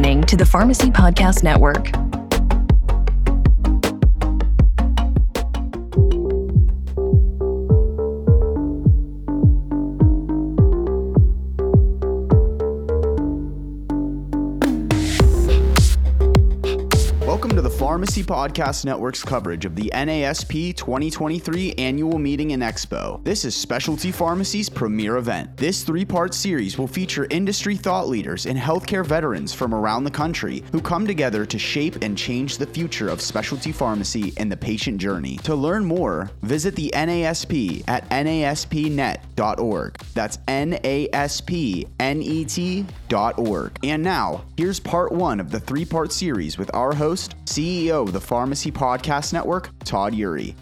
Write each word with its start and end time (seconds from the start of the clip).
listening 0.00 0.22
to 0.22 0.34
the 0.34 0.46
Pharmacy 0.46 0.90
Podcast 0.90 1.42
Network. 1.42 2.09
Pharmacy 18.10 18.24
Podcast 18.24 18.84
Network's 18.84 19.22
coverage 19.22 19.64
of 19.64 19.76
the 19.76 19.88
NASP 19.94 20.74
2023 20.74 21.74
Annual 21.74 22.18
Meeting 22.18 22.50
and 22.50 22.60
Expo. 22.60 23.22
This 23.22 23.44
is 23.44 23.54
Specialty 23.54 24.10
Pharmacy's 24.10 24.68
premier 24.68 25.16
event. 25.16 25.56
This 25.56 25.84
three 25.84 26.04
part 26.04 26.34
series 26.34 26.76
will 26.76 26.88
feature 26.88 27.28
industry 27.30 27.76
thought 27.76 28.08
leaders 28.08 28.46
and 28.46 28.58
healthcare 28.58 29.06
veterans 29.06 29.54
from 29.54 29.72
around 29.72 30.02
the 30.02 30.10
country 30.10 30.64
who 30.72 30.80
come 30.80 31.06
together 31.06 31.46
to 31.46 31.56
shape 31.56 32.02
and 32.02 32.18
change 32.18 32.58
the 32.58 32.66
future 32.66 33.08
of 33.08 33.20
specialty 33.20 33.70
pharmacy 33.70 34.32
and 34.38 34.50
the 34.50 34.56
patient 34.56 34.98
journey. 34.98 35.36
To 35.44 35.54
learn 35.54 35.84
more, 35.84 36.32
visit 36.42 36.74
the 36.74 36.90
NASP 36.92 37.84
at 37.86 38.10
naspnet.org. 38.10 39.98
That's 40.14 40.38
N-A-S-P-N-E-T.org. 40.48 41.06
And 43.84 44.02
now, 44.02 44.44
here's 44.56 44.80
part 44.80 45.12
one 45.12 45.38
of 45.38 45.52
the 45.52 45.60
three 45.60 45.84
part 45.84 46.10
series 46.10 46.58
with 46.58 46.74
our 46.74 46.92
host, 46.92 47.36
CEO 47.44 47.99
CEO 48.00 48.06
of 48.06 48.12
the 48.12 48.20
Pharmacy 48.20 48.72
Podcast 48.72 49.32
Network, 49.32 49.70
Todd 49.84 50.14
Eury. 50.14 50.54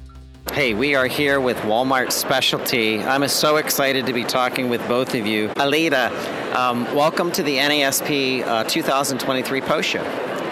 Hey, 0.52 0.74
we 0.74 0.95
are 0.95 1.06
here 1.06 1.41
with 1.41 1.56
Walmart 1.59 2.11
Specialty. 2.11 3.01
I'm 3.01 3.27
so 3.28 3.56
excited 3.56 4.06
to 4.06 4.12
be 4.12 4.24
talking 4.24 4.69
with 4.69 4.87
both 4.88 5.14
of 5.14 5.27
you. 5.27 5.48
Aleata, 5.51 6.11
um, 6.55 6.84
welcome 6.95 7.30
to 7.33 7.42
the 7.42 7.56
NASP 7.56 8.45
uh, 8.45 8.64
2023 8.64 9.61
post 9.61 9.89
show. 9.89 10.03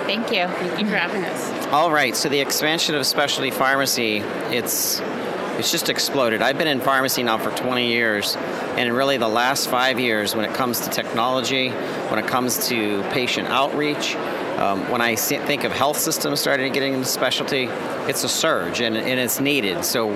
Thank 0.06 0.30
you. 0.30 0.46
Thank 0.46 0.80
you 0.80 0.86
for 0.86 0.96
having 0.96 1.24
us. 1.24 1.66
All 1.72 1.90
right, 1.90 2.14
so 2.14 2.28
the 2.28 2.38
expansion 2.38 2.94
of 2.94 3.04
specialty 3.06 3.50
pharmacy, 3.50 4.18
it's 4.50 5.00
it's 5.58 5.72
just 5.72 5.88
exploded. 5.88 6.42
I've 6.42 6.58
been 6.58 6.68
in 6.68 6.80
pharmacy 6.80 7.22
now 7.22 7.38
for 7.38 7.50
20 7.50 7.88
years, 7.88 8.36
and 8.76 8.94
really 8.94 9.16
the 9.16 9.26
last 9.26 9.70
five 9.70 9.98
years, 9.98 10.36
when 10.36 10.44
it 10.44 10.54
comes 10.54 10.80
to 10.80 10.90
technology, 10.90 11.70
when 11.70 12.18
it 12.18 12.26
comes 12.26 12.68
to 12.68 13.02
patient 13.04 13.48
outreach, 13.48 14.16
um, 14.56 14.90
when 14.90 15.00
I 15.00 15.16
think 15.16 15.64
of 15.64 15.72
health 15.72 15.98
systems 15.98 16.40
starting 16.40 16.72
to 16.72 16.78
get 16.78 16.88
into 16.88 17.04
specialty, 17.04 17.64
it's 18.08 18.24
a 18.24 18.28
surge 18.28 18.80
and, 18.80 18.96
and 18.96 19.20
it's 19.20 19.40
needed. 19.40 19.84
So 19.84 20.14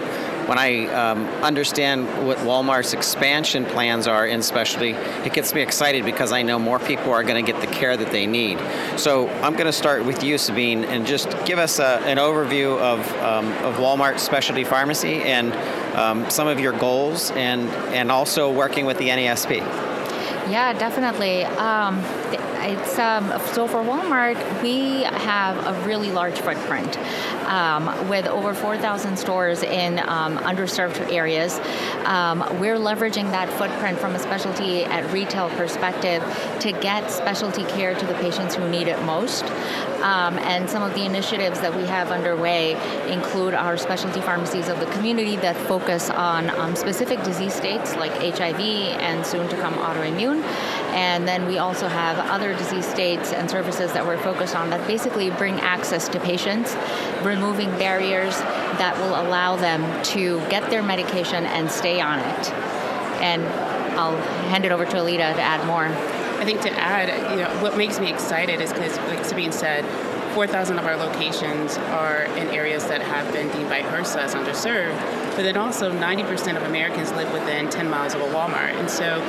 when 0.51 0.59
I 0.59 0.87
um, 0.87 1.27
understand 1.45 2.27
what 2.27 2.39
Walmart's 2.39 2.93
expansion 2.93 3.65
plans 3.65 4.07
are 4.07 4.27
in 4.27 4.43
specialty, 4.43 4.91
it 4.91 5.33
gets 5.33 5.55
me 5.55 5.61
excited 5.61 6.05
because 6.05 6.33
I 6.33 6.43
know 6.43 6.59
more 6.59 6.79
people 6.79 7.13
are 7.13 7.23
going 7.23 7.45
to 7.45 7.53
get 7.53 7.61
the 7.61 7.69
care 7.69 7.97
that 7.97 8.11
they 8.11 8.27
need. 8.27 8.59
So 8.97 9.29
I'm 9.29 9.53
going 9.53 9.67
to 9.67 9.73
start 9.73 10.05
with 10.05 10.25
you, 10.25 10.37
Sabeen, 10.37 10.85
and 10.85 11.07
just 11.07 11.29
give 11.45 11.59
us 11.59 11.79
a, 11.79 12.01
an 12.05 12.17
overview 12.17 12.79
of, 12.79 13.01
um, 13.19 13.53
of 13.65 13.77
Walmart 13.77 14.19
Specialty 14.19 14.65
Pharmacy 14.65 15.23
and 15.23 15.53
um, 15.97 16.29
some 16.31 16.49
of 16.49 16.59
your 16.59 16.73
goals 16.73 17.31
and, 17.33 17.69
and 17.95 18.11
also 18.11 18.51
working 18.51 18.87
with 18.87 18.99
the 18.99 19.09
NASP. 19.09 19.59
Yeah, 20.51 20.73
definitely. 20.73 21.45
Um, 21.45 22.03
it's 22.71 22.99
um, 22.99 23.33
so 23.53 23.67
for 23.67 23.83
Walmart, 23.83 24.63
we 24.63 25.03
have 25.03 25.57
a 25.67 25.87
really 25.87 26.13
large 26.13 26.39
footprint 26.39 26.97
um, 27.47 28.09
with 28.09 28.27
over 28.27 28.55
4,000 28.55 29.17
stores 29.17 29.63
in 29.65 29.99
um, 29.99 30.39
underserved 30.39 31.13
areas. 31.13 31.59
Um, 32.05 32.39
we're 32.61 32.77
leveraging 32.77 33.31
that 33.33 33.49
footprint 33.51 33.99
from 33.99 34.15
a 34.15 34.19
specialty 34.21 34.85
at 34.85 35.13
retail 35.13 35.51
perspective 35.51 36.23
to 36.61 36.71
get 36.73 37.11
specialty 37.11 37.65
care 37.65 37.95
to 37.95 38.07
the 38.07 38.15
patients 38.15 38.55
who 38.55 38.69
need 38.69 38.87
it 38.87 39.03
most. 39.03 39.45
Um, 40.01 40.39
and 40.39 40.71
some 40.71 40.83
of 40.83 40.95
the 40.95 41.05
initiatives 41.05 41.61
that 41.61 41.75
we 41.77 41.85
have 41.85 42.11
underway 42.11 42.73
include 43.13 43.53
our 43.53 43.77
specialty 43.77 44.21
pharmacies 44.21 44.69
of 44.69 44.81
the 44.81 44.87
community 44.87 45.37
that 45.37 45.57
focus 45.57 46.09
on 46.09 46.49
um, 46.51 46.75
specific 46.75 47.23
disease 47.23 47.53
states 47.53 47.97
like 47.97 48.13
HIV 48.13 48.61
and 48.61 49.27
soon 49.27 49.49
to 49.49 49.57
come 49.57 49.75
autoimmune. 49.75 50.43
And 50.93 51.27
then 51.27 51.47
we 51.47 51.59
also 51.59 51.89
have 51.89 52.19
other 52.31 52.55
disease 52.55 52.87
states 52.87 53.33
and 53.33 53.51
services 53.51 53.93
that 53.93 54.05
we're 54.05 54.19
focused 54.19 54.57
on 54.57 54.71
that 54.71 54.87
basically 54.87 55.31
bring 55.31 55.61
access 55.61 56.09
to 56.09 56.21
patients, 56.21 56.75
removing 57.23 57.71
barriers 57.79 58.37
that 58.79 58.97
will 58.99 59.21
allow 59.21 59.57
them 59.57 60.03
to 60.05 60.41
get 60.49 60.69
their 60.71 60.83
medication 60.83 61.45
and 61.47 61.71
stay 61.71 62.01
on 62.01 62.19
it. 62.19 62.53
And 63.23 63.43
I'll 63.99 64.17
hand 64.49 64.65
it 64.65 64.73
over 64.73 64.85
to 64.85 64.97
Aleata 64.97 65.35
to 65.35 65.43
add 65.43 65.67
more. 65.67 65.85
I 66.41 66.45
think 66.45 66.63
to 66.63 66.71
add, 66.71 67.09
you 67.33 67.45
know, 67.45 67.63
what 67.63 67.77
makes 67.77 68.01
me 68.01 68.11
excited 68.11 68.61
is 68.61 68.73
because, 68.73 68.97
like 69.09 69.21
Sabeen 69.21 69.53
said, 69.53 69.85
4,000 70.33 70.79
of 70.79 70.87
our 70.87 70.97
locations 70.97 71.77
are 71.77 72.23
in 72.23 72.49
areas 72.49 72.87
that 72.87 73.03
have 73.03 73.31
been 73.33 73.51
deemed 73.51 73.69
by 73.69 73.83
HRSA 73.83 74.21
as 74.21 74.35
underserved, 74.35 74.97
but 75.37 75.43
then 75.43 75.57
also 75.57 75.93
90% 75.93 76.57
of 76.57 76.63
Americans 76.63 77.13
live 77.13 77.31
within 77.33 77.69
10 77.69 77.91
miles 77.91 78.15
of 78.15 78.21
a 78.21 78.27
Walmart. 78.27 78.75
And 78.75 78.89
so 78.89 79.21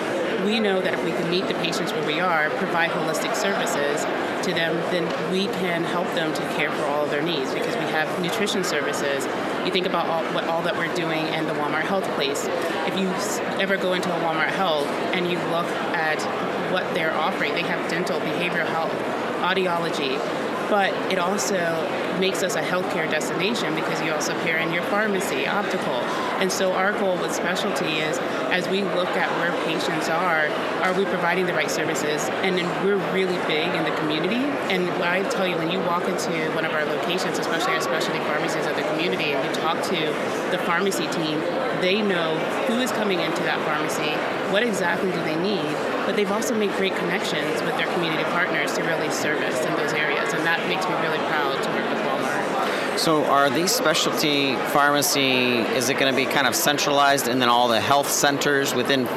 we 0.46 0.60
know 0.60 0.82
that 0.82 0.94
if 0.94 1.04
we 1.04 1.12
can 1.12 1.30
meet 1.30 1.48
the 1.48 1.54
patients 1.56 1.92
where 1.92 2.06
we 2.06 2.20
are, 2.20 2.50
provide 2.52 2.90
holistic 2.92 3.36
services 3.36 4.04
to 4.46 4.54
them, 4.54 4.76
then 4.92 5.06
we 5.32 5.46
can 5.60 5.84
help 5.84 6.08
them 6.16 6.34
to 6.34 6.42
care 6.56 6.72
for 6.72 6.84
all 6.86 7.04
of 7.06 7.12
their 7.12 7.22
needs 7.22 7.54
because 7.54 7.76
we 7.76 7.84
have 7.92 8.22
nutrition 8.22 8.64
services. 8.64 9.26
You 9.66 9.72
think 9.72 9.86
about 9.86 10.08
all, 10.08 10.24
what 10.34 10.46
all 10.46 10.62
that 10.64 10.76
we're 10.76 10.94
doing 10.96 11.26
in 11.28 11.46
the 11.46 11.54
Walmart 11.54 11.84
Health 11.84 12.06
place. 12.16 12.48
If 12.88 12.98
you 12.98 13.08
ever 13.62 13.78
go 13.78 13.94
into 13.94 14.10
a 14.10 14.20
Walmart 14.20 14.50
Health 14.50 14.88
and 15.14 15.30
you 15.30 15.38
look 15.50 15.68
at 15.94 16.22
what 16.72 16.92
they're 16.94 17.14
offering, 17.14 17.54
they 17.54 17.62
have 17.64 17.90
dental, 17.90 18.20
behavioral 18.20 18.68
health, 18.68 18.92
audiology, 19.42 20.18
but 20.70 20.94
it 21.12 21.20
also 21.20 21.56
makes 22.20 22.44
us 22.44 22.56
a 22.56 22.62
healthcare 22.62 23.10
destination 23.10 23.76
because 23.76 24.02
you 24.02 24.12
also 24.12 24.34
pair 24.42 24.58
in 24.58 24.72
your 24.74 24.84
pharmacy, 24.84 25.48
optical. 25.48 25.94
And 26.42 26.52
so 26.52 26.74
our 26.74 26.92
goal 26.94 27.18
with 27.18 27.34
specialty 27.34 28.00
is 28.00 28.18
as 28.52 28.68
we 28.68 28.84
look 28.84 29.10
at 29.10 29.30
where 29.40 29.52
patients 29.66 30.10
are, 30.10 30.48
are 30.82 30.94
we 30.94 31.06
providing 31.06 31.46
the 31.46 31.54
right 31.54 31.70
services? 31.70 32.28
And 32.44 32.58
then 32.58 32.66
we're 32.86 32.98
really 33.14 33.38
big 33.48 33.68
in 33.76 33.84
the 33.84 33.96
community. 33.98 34.44
And 34.72 34.90
I 35.04 35.28
tell 35.30 35.48
you, 35.48 35.58
when 35.58 35.72
you 35.72 35.80
walk 35.80 36.08
into 36.08 36.32
one 36.56 36.66
of 36.66 36.72
our 36.72 36.86
locations, 36.86 37.38
especially 37.40 37.74
our 37.74 37.82
specialty 37.82 38.20
pharmacies 38.20 38.66
of 38.66 38.76
the 38.76 38.84
community, 38.84 39.34
and 39.34 39.44
you 39.44 39.62
talk 39.62 39.84
to 39.84 40.00
the 40.52 40.58
pharmacy 40.66 41.08
team, 41.08 41.40
they 41.82 42.02
know 42.02 42.38
who 42.68 42.80
is 42.80 42.92
coming 42.92 43.20
into 43.20 43.44
that 43.44 43.60
pharmacy, 43.66 44.12
what 44.52 44.64
exactly 44.64 45.12
do 45.12 45.24
they 45.24 45.36
need, 45.36 45.66
but 46.06 46.16
they've 46.16 46.32
also 46.32 46.56
made 46.56 46.72
great 46.78 46.96
connections 46.96 47.62
with 47.64 47.76
their 47.78 47.92
community 47.94 48.24
partners 48.26 48.74
to 48.74 48.84
really 48.84 49.10
service 49.12 49.66
in 49.66 49.74
those 49.76 49.94
areas, 49.94 50.34
and 50.34 50.46
that 50.46 50.68
makes 50.68 50.86
me 50.86 50.94
really 50.96 51.20
proud 51.28 51.62
to 51.62 51.70
work 51.70 51.90
with 51.90 52.00
Walmart. 52.06 53.00
So, 53.00 53.26
are 53.26 53.50
these 53.50 53.72
specialty 53.72 54.56
pharmacy? 54.72 55.60
Is 55.78 55.90
it 55.90 55.98
going 55.98 56.14
to 56.14 56.16
be 56.16 56.26
kind 56.26 56.48
of 56.48 56.56
centralized, 56.56 57.28
and 57.28 57.42
then 57.42 57.50
all 57.50 57.68
the 57.68 57.82
health 57.82 58.10
centers 58.10 58.74
within 58.74 59.08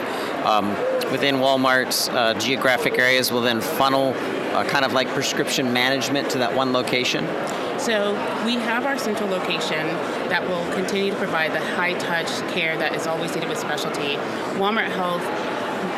um, 0.45 0.71
within 1.11 1.37
Walmart's 1.37 2.09
uh, 2.09 2.35
geographic 2.35 2.99
areas 2.99 3.31
will 3.31 3.41
then 3.41 3.61
funnel 3.61 4.15
uh, 4.55 4.65
kind 4.65 4.85
of 4.85 4.93
like 4.93 5.09
prescription 5.09 5.73
management 5.73 6.31
to 6.31 6.39
that 6.39 6.55
one 6.55 6.73
location? 6.73 7.27
So 7.79 8.15
we 8.47 8.55
have 8.55 8.87
our 8.87 8.97
central 8.97 9.29
location 9.29 9.87
that 10.29 10.47
will 10.49 10.65
continue 10.73 11.11
to 11.11 11.17
provide 11.17 11.53
the 11.53 11.61
high 11.61 11.95
touch 11.95 12.29
care 12.53 12.77
that 12.79 12.95
is 12.95 13.07
always 13.07 13.35
needed 13.35 13.49
with 13.49 13.59
specialty. 13.59 14.17
Walmart 14.57 14.91
Health 14.91 15.23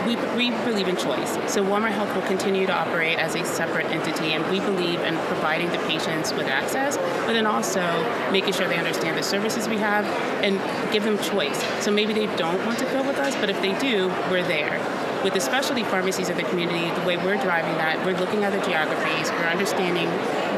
we, 0.07 0.17
we 0.37 0.51
believe 0.65 0.89
in 0.89 0.97
choice. 0.97 1.33
So 1.53 1.65
Walmart 1.65 1.93
Health 1.93 2.15
will 2.15 2.27
continue 2.27 2.67
to 2.67 2.73
operate 2.73 3.19
as 3.19 3.35
a 3.35 3.45
separate 3.45 3.87
entity, 3.87 4.33
and 4.33 4.49
we 4.51 4.61
believe 4.61 5.01
in 5.01 5.17
providing 5.27 5.71
the 5.71 5.79
patients 5.79 6.33
with 6.33 6.47
access, 6.47 6.97
but 6.97 7.33
then 7.33 7.47
also 7.47 7.83
making 8.31 8.53
sure 8.53 8.69
they 8.69 8.79
understand 8.79 9.17
the 9.17 9.23
services 9.23 9.69
we 9.69 9.79
have 9.79 10.05
and 10.43 10.61
give 10.93 11.05
them 11.05 11.19
choice. 11.19 11.63
So 11.83 11.91
maybe 11.91 12.13
they 12.13 12.27
don't 12.37 12.65
want 12.67 12.79
to 12.79 12.87
fill 12.87 13.05
with 13.05 13.19
us, 13.19 13.35
but 13.37 13.51
if 13.51 13.61
they 13.61 13.79
do, 13.79 14.09
we're 14.31 14.47
there. 14.47 14.81
With 15.25 15.35
the 15.35 15.41
specialty 15.41 15.83
pharmacies 15.83 16.29
of 16.29 16.37
the 16.37 16.45
community, 16.45 16.89
the 17.01 17.07
way 17.07 17.17
we're 17.17 17.41
driving 17.43 17.75
that, 17.79 18.05
we're 18.05 18.19
looking 18.19 18.45
at 18.45 18.53
the 18.53 18.65
geographies, 18.65 19.31
we're 19.31 19.49
understanding 19.49 20.09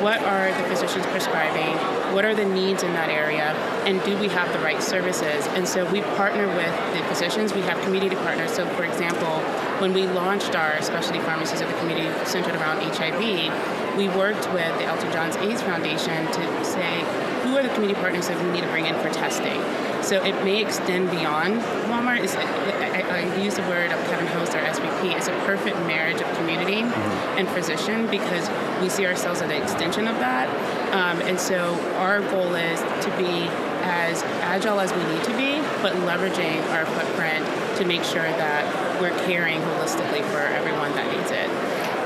what 0.03 0.21
are 0.23 0.51
the 0.63 0.69
physicians 0.69 1.07
prescribing, 1.07 1.77
what 2.15 2.25
are 2.25 2.35
the 2.35 2.45
needs 2.45 2.83
in 2.83 2.93
that 2.93 3.09
area, 3.09 3.53
and 3.87 4.03
do 4.05 4.17
we 4.19 4.29
have 4.29 4.53
the 4.53 4.59
right 4.61 4.83
services? 4.83 5.47
And 5.49 5.67
so 5.67 5.91
we 5.91 6.03
partner 6.17 6.47
with 6.47 6.75
the 6.95 7.03
physicians, 7.09 7.53
we 7.53 7.61
have 7.63 7.81
community 7.83 8.17
partners. 8.17 8.53
So, 8.53 8.67
for 8.75 8.85
example, 8.85 9.41
when 9.81 9.93
we 9.93 10.07
launched 10.07 10.55
our 10.55 10.81
specialty 10.83 11.21
pharmacies 11.21 11.61
of 11.61 11.69
the 11.69 11.75
community 11.79 12.09
centered 12.25 12.55
around 12.57 12.83
HIV, 12.83 13.97
we 13.97 14.09
worked 14.09 14.53
with 14.53 14.77
the 14.79 14.85
Elton 14.85 15.13
John's 15.13 15.37
AIDS 15.37 15.63
Foundation 15.63 16.27
to 16.27 16.65
say, 16.65 17.01
who 17.43 17.57
are 17.57 17.63
the 17.63 17.69
community 17.71 18.01
partners 18.01 18.29
that 18.29 18.43
we 18.43 18.51
need 18.51 18.63
to 18.63 18.69
bring 18.69 18.87
in 18.87 18.95
for 18.97 19.11
testing? 19.11 19.61
So 20.03 20.23
it 20.23 20.33
may 20.45 20.63
extend 20.63 21.11
beyond 21.11 21.61
Walmart. 22.09 22.25
Is 22.25 22.35
I, 22.35 23.01
I, 23.01 23.37
use 23.37 23.55
the 23.55 23.63
word 23.63 23.91
of 23.93 24.05
Kevin 24.07 24.27
Host, 24.29 24.55
our 24.55 24.63
SVP. 24.63 25.17
It's 25.17 25.29
a 25.29 25.33
perfect 25.45 25.77
marriage 25.81 26.21
of 26.21 26.37
community 26.37 26.83
mm-hmm. 26.83 27.39
and 27.39 27.49
physician 27.49 28.07
because 28.11 28.49
we 28.81 28.89
see 28.89 29.07
ourselves 29.07 29.43
as 29.43 29.51
an 29.51 29.63
extension 29.63 30.09
of 30.09 30.19
that. 30.19 30.49
Um, 30.95 31.21
and 31.23 31.39
so 31.39 31.79
our 31.97 32.21
goal 32.21 32.55
is 32.55 32.81
to 32.81 33.11
be 33.17 33.49
as 33.83 34.23
agile 34.43 34.81
as 34.81 34.93
we 34.93 35.03
need 35.05 35.25
to 35.25 35.37
be, 35.37 35.61
but 35.83 35.95
leveraging 36.07 36.63
our 36.71 36.87
footprint 36.87 37.45
to 37.77 37.85
make 37.85 38.05
sure 38.05 38.23
that 38.23 39.01
we're 39.01 39.17
caring 39.27 39.61
holistically 39.61 40.25
for 40.31 40.39
everyone 40.39 40.93
that 40.93 41.15
needs 41.17 41.31
it. 41.31 41.49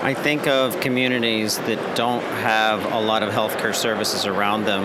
I 0.04 0.14
think 0.14 0.48
of 0.48 0.80
communities 0.80 1.58
that 1.58 1.96
don't 1.96 2.22
have 2.22 2.92
a 2.92 2.98
lot 2.98 3.22
of 3.22 3.32
healthcare 3.32 3.74
services 3.74 4.26
around 4.26 4.64
them, 4.64 4.84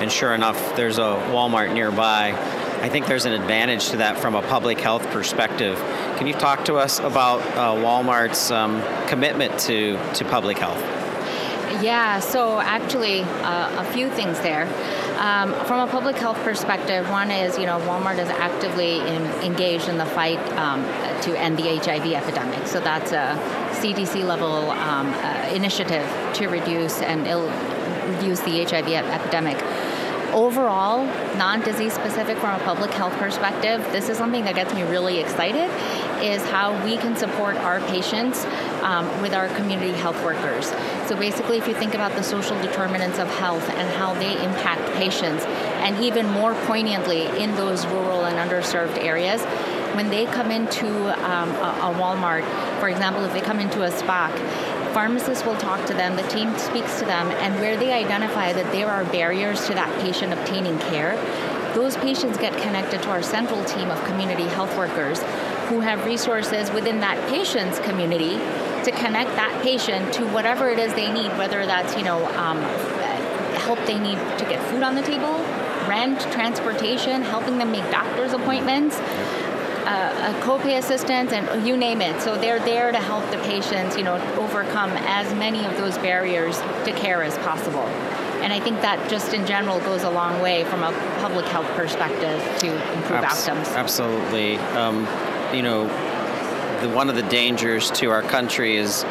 and 0.00 0.12
sure 0.12 0.34
enough, 0.34 0.76
there's 0.76 0.98
a 0.98 1.16
Walmart 1.32 1.72
nearby. 1.72 2.32
I 2.80 2.88
think 2.88 3.06
there's 3.06 3.26
an 3.26 3.32
advantage 3.32 3.90
to 3.90 3.96
that 3.96 4.18
from 4.18 4.36
a 4.36 4.42
public 4.42 4.78
health 4.78 5.04
perspective. 5.10 5.76
Can 6.16 6.28
you 6.28 6.32
talk 6.32 6.64
to 6.66 6.76
us 6.76 7.00
about 7.00 7.40
uh, 7.40 7.74
Walmart's 7.74 8.52
um, 8.52 8.80
commitment 9.08 9.58
to, 9.60 9.98
to 10.14 10.24
public 10.24 10.58
health? 10.58 10.80
Yeah, 11.82 12.20
so 12.20 12.60
actually, 12.60 13.22
uh, 13.22 13.82
a 13.82 13.84
few 13.92 14.08
things 14.10 14.38
there. 14.40 14.66
Um, 15.18 15.52
from 15.66 15.88
a 15.88 15.90
public 15.90 16.16
health 16.16 16.38
perspective, 16.38 17.10
one 17.10 17.32
is, 17.32 17.58
you 17.58 17.66
know, 17.66 17.80
Walmart 17.80 18.18
is 18.18 18.28
actively 18.28 19.00
in, 19.00 19.24
engaged 19.42 19.88
in 19.88 19.98
the 19.98 20.06
fight 20.06 20.38
um, 20.52 20.84
to 21.22 21.36
end 21.36 21.58
the 21.58 21.76
HIV 21.78 22.06
epidemic. 22.12 22.66
So 22.68 22.78
that's 22.78 23.10
a 23.10 23.36
CDC 23.80 24.24
level 24.24 24.70
um, 24.70 25.08
uh, 25.08 25.50
initiative 25.52 26.08
to 26.34 26.46
reduce 26.46 27.02
and 27.02 27.26
reduce 28.14 28.40
the 28.40 28.64
HIV 28.64 28.88
epidemic 28.88 29.58
overall, 30.32 31.04
non-disease 31.36 31.92
specific 31.92 32.36
from 32.38 32.60
a 32.60 32.64
public 32.64 32.90
health 32.90 33.12
perspective, 33.14 33.80
this 33.92 34.08
is 34.08 34.16
something 34.16 34.44
that 34.44 34.54
gets 34.54 34.72
me 34.74 34.82
really 34.82 35.18
excited, 35.18 35.70
is 36.22 36.42
how 36.50 36.72
we 36.84 36.96
can 36.96 37.16
support 37.16 37.56
our 37.56 37.80
patients 37.80 38.44
um, 38.82 39.06
with 39.20 39.34
our 39.34 39.48
community 39.56 39.92
health 39.92 40.22
workers. 40.24 40.66
So 41.08 41.16
basically, 41.16 41.58
if 41.58 41.68
you 41.68 41.74
think 41.74 41.94
about 41.94 42.12
the 42.12 42.22
social 42.22 42.60
determinants 42.60 43.18
of 43.18 43.28
health 43.38 43.68
and 43.70 43.88
how 43.96 44.14
they 44.14 44.32
impact 44.44 44.82
patients, 44.96 45.44
and 45.44 45.96
even 46.02 46.26
more 46.28 46.54
poignantly 46.66 47.26
in 47.40 47.54
those 47.56 47.86
rural 47.86 48.24
and 48.24 48.36
underserved 48.36 48.98
areas, 48.98 49.42
when 49.94 50.10
they 50.10 50.26
come 50.26 50.50
into 50.50 50.86
um, 51.28 51.50
a, 51.50 51.94
Walmart, 51.98 52.44
for 52.78 52.88
example, 52.88 53.24
if 53.24 53.32
they 53.32 53.40
come 53.40 53.58
into 53.58 53.82
a 53.82 53.90
SPOC, 53.90 54.30
pharmacists 54.92 55.44
will 55.44 55.56
talk 55.56 55.86
to 55.86 55.94
them, 55.94 56.16
the 56.16 56.26
team 56.28 56.56
speaks 56.58 56.98
to 56.98 57.04
them, 57.04 57.28
and 57.42 57.54
where 57.60 57.76
they 57.76 57.92
identify 57.92 58.52
that 58.52 58.70
there 58.72 58.88
are 58.88 59.04
barriers 59.04 59.66
to 59.66 59.74
that 59.74 60.00
patient 60.00 60.32
obtaining 60.32 60.78
care, 60.90 61.16
those 61.74 61.96
patients 61.98 62.38
get 62.38 62.52
connected 62.62 63.02
to 63.02 63.10
our 63.10 63.22
central 63.22 63.62
team 63.64 63.90
of 63.90 64.02
community 64.04 64.44
health 64.48 64.76
workers 64.76 65.20
who 65.68 65.80
have 65.80 66.04
resources 66.04 66.70
within 66.72 67.00
that 67.00 67.16
patient's 67.28 67.78
community 67.80 68.36
to 68.84 68.90
connect 68.92 69.30
that 69.36 69.60
patient 69.62 70.12
to 70.14 70.24
whatever 70.28 70.70
it 70.70 70.78
is 70.78 70.92
they 70.94 71.12
need, 71.12 71.28
whether 71.36 71.66
that's, 71.66 71.96
you 71.96 72.02
know, 72.02 72.24
um, 72.36 72.58
help 73.58 73.78
they 73.86 73.98
need 73.98 74.16
to 74.38 74.44
get 74.48 74.62
food 74.70 74.82
on 74.82 74.94
the 74.94 75.02
table, 75.02 75.44
rent, 75.86 76.20
transportation, 76.32 77.22
helping 77.22 77.58
them 77.58 77.70
make 77.70 77.88
doctor's 77.90 78.32
appointments 78.32 78.98
uh, 79.88 80.34
a 80.34 80.40
copay 80.44 80.76
assistance, 80.76 81.32
and 81.32 81.66
you 81.66 81.74
name 81.74 82.02
it. 82.02 82.20
So 82.20 82.36
they're 82.36 82.58
there 82.60 82.92
to 82.92 82.98
help 82.98 83.28
the 83.30 83.38
patients, 83.38 83.96
you 83.96 84.02
know, 84.02 84.16
overcome 84.36 84.90
as 85.06 85.32
many 85.34 85.64
of 85.64 85.76
those 85.78 85.96
barriers 85.98 86.58
to 86.84 86.92
care 86.92 87.22
as 87.22 87.38
possible. 87.38 87.86
And 88.42 88.52
I 88.52 88.60
think 88.60 88.82
that 88.82 89.08
just 89.08 89.32
in 89.32 89.46
general 89.46 89.80
goes 89.80 90.02
a 90.02 90.10
long 90.10 90.42
way 90.42 90.64
from 90.64 90.82
a 90.82 90.92
public 91.20 91.46
health 91.46 91.66
perspective 91.68 92.38
to 92.58 92.66
improve 92.96 93.24
Abs- 93.24 93.48
outcomes. 93.48 93.68
Absolutely. 93.68 94.58
Um, 94.76 95.08
you 95.54 95.62
know, 95.62 95.86
the, 96.82 96.90
one 96.90 97.08
of 97.08 97.16
the 97.16 97.22
dangers 97.22 97.90
to 97.92 98.10
our 98.10 98.22
country 98.22 98.76
is 98.76 99.02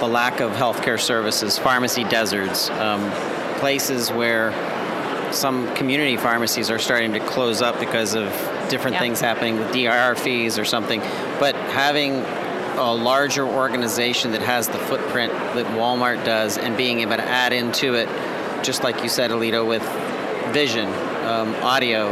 the 0.00 0.08
lack 0.08 0.40
of 0.40 0.52
healthcare 0.52 0.98
services, 0.98 1.58
pharmacy 1.58 2.04
deserts, 2.04 2.70
um, 2.70 3.10
places 3.60 4.10
where 4.10 4.52
some 5.32 5.72
community 5.74 6.16
pharmacies 6.16 6.70
are 6.70 6.78
starting 6.78 7.12
to 7.12 7.20
close 7.20 7.60
up 7.60 7.78
because 7.78 8.14
of 8.14 8.32
different 8.68 8.98
things 8.98 9.20
happening 9.20 9.58
with 9.58 9.72
DIR 9.72 10.14
fees 10.16 10.58
or 10.58 10.64
something. 10.64 11.00
But 11.38 11.54
having 11.54 12.24
a 12.76 12.92
larger 12.92 13.46
organization 13.46 14.32
that 14.32 14.42
has 14.42 14.68
the 14.68 14.78
footprint 14.78 15.32
that 15.32 15.66
Walmart 15.78 16.24
does 16.24 16.58
and 16.58 16.76
being 16.76 17.00
able 17.00 17.16
to 17.16 17.24
add 17.24 17.52
into 17.52 17.94
it, 17.94 18.08
just 18.64 18.82
like 18.82 19.02
you 19.02 19.08
said, 19.08 19.30
Aleata, 19.30 19.66
with 19.66 19.82
vision, 20.52 20.86
um, 21.24 21.54
audio, 21.62 22.08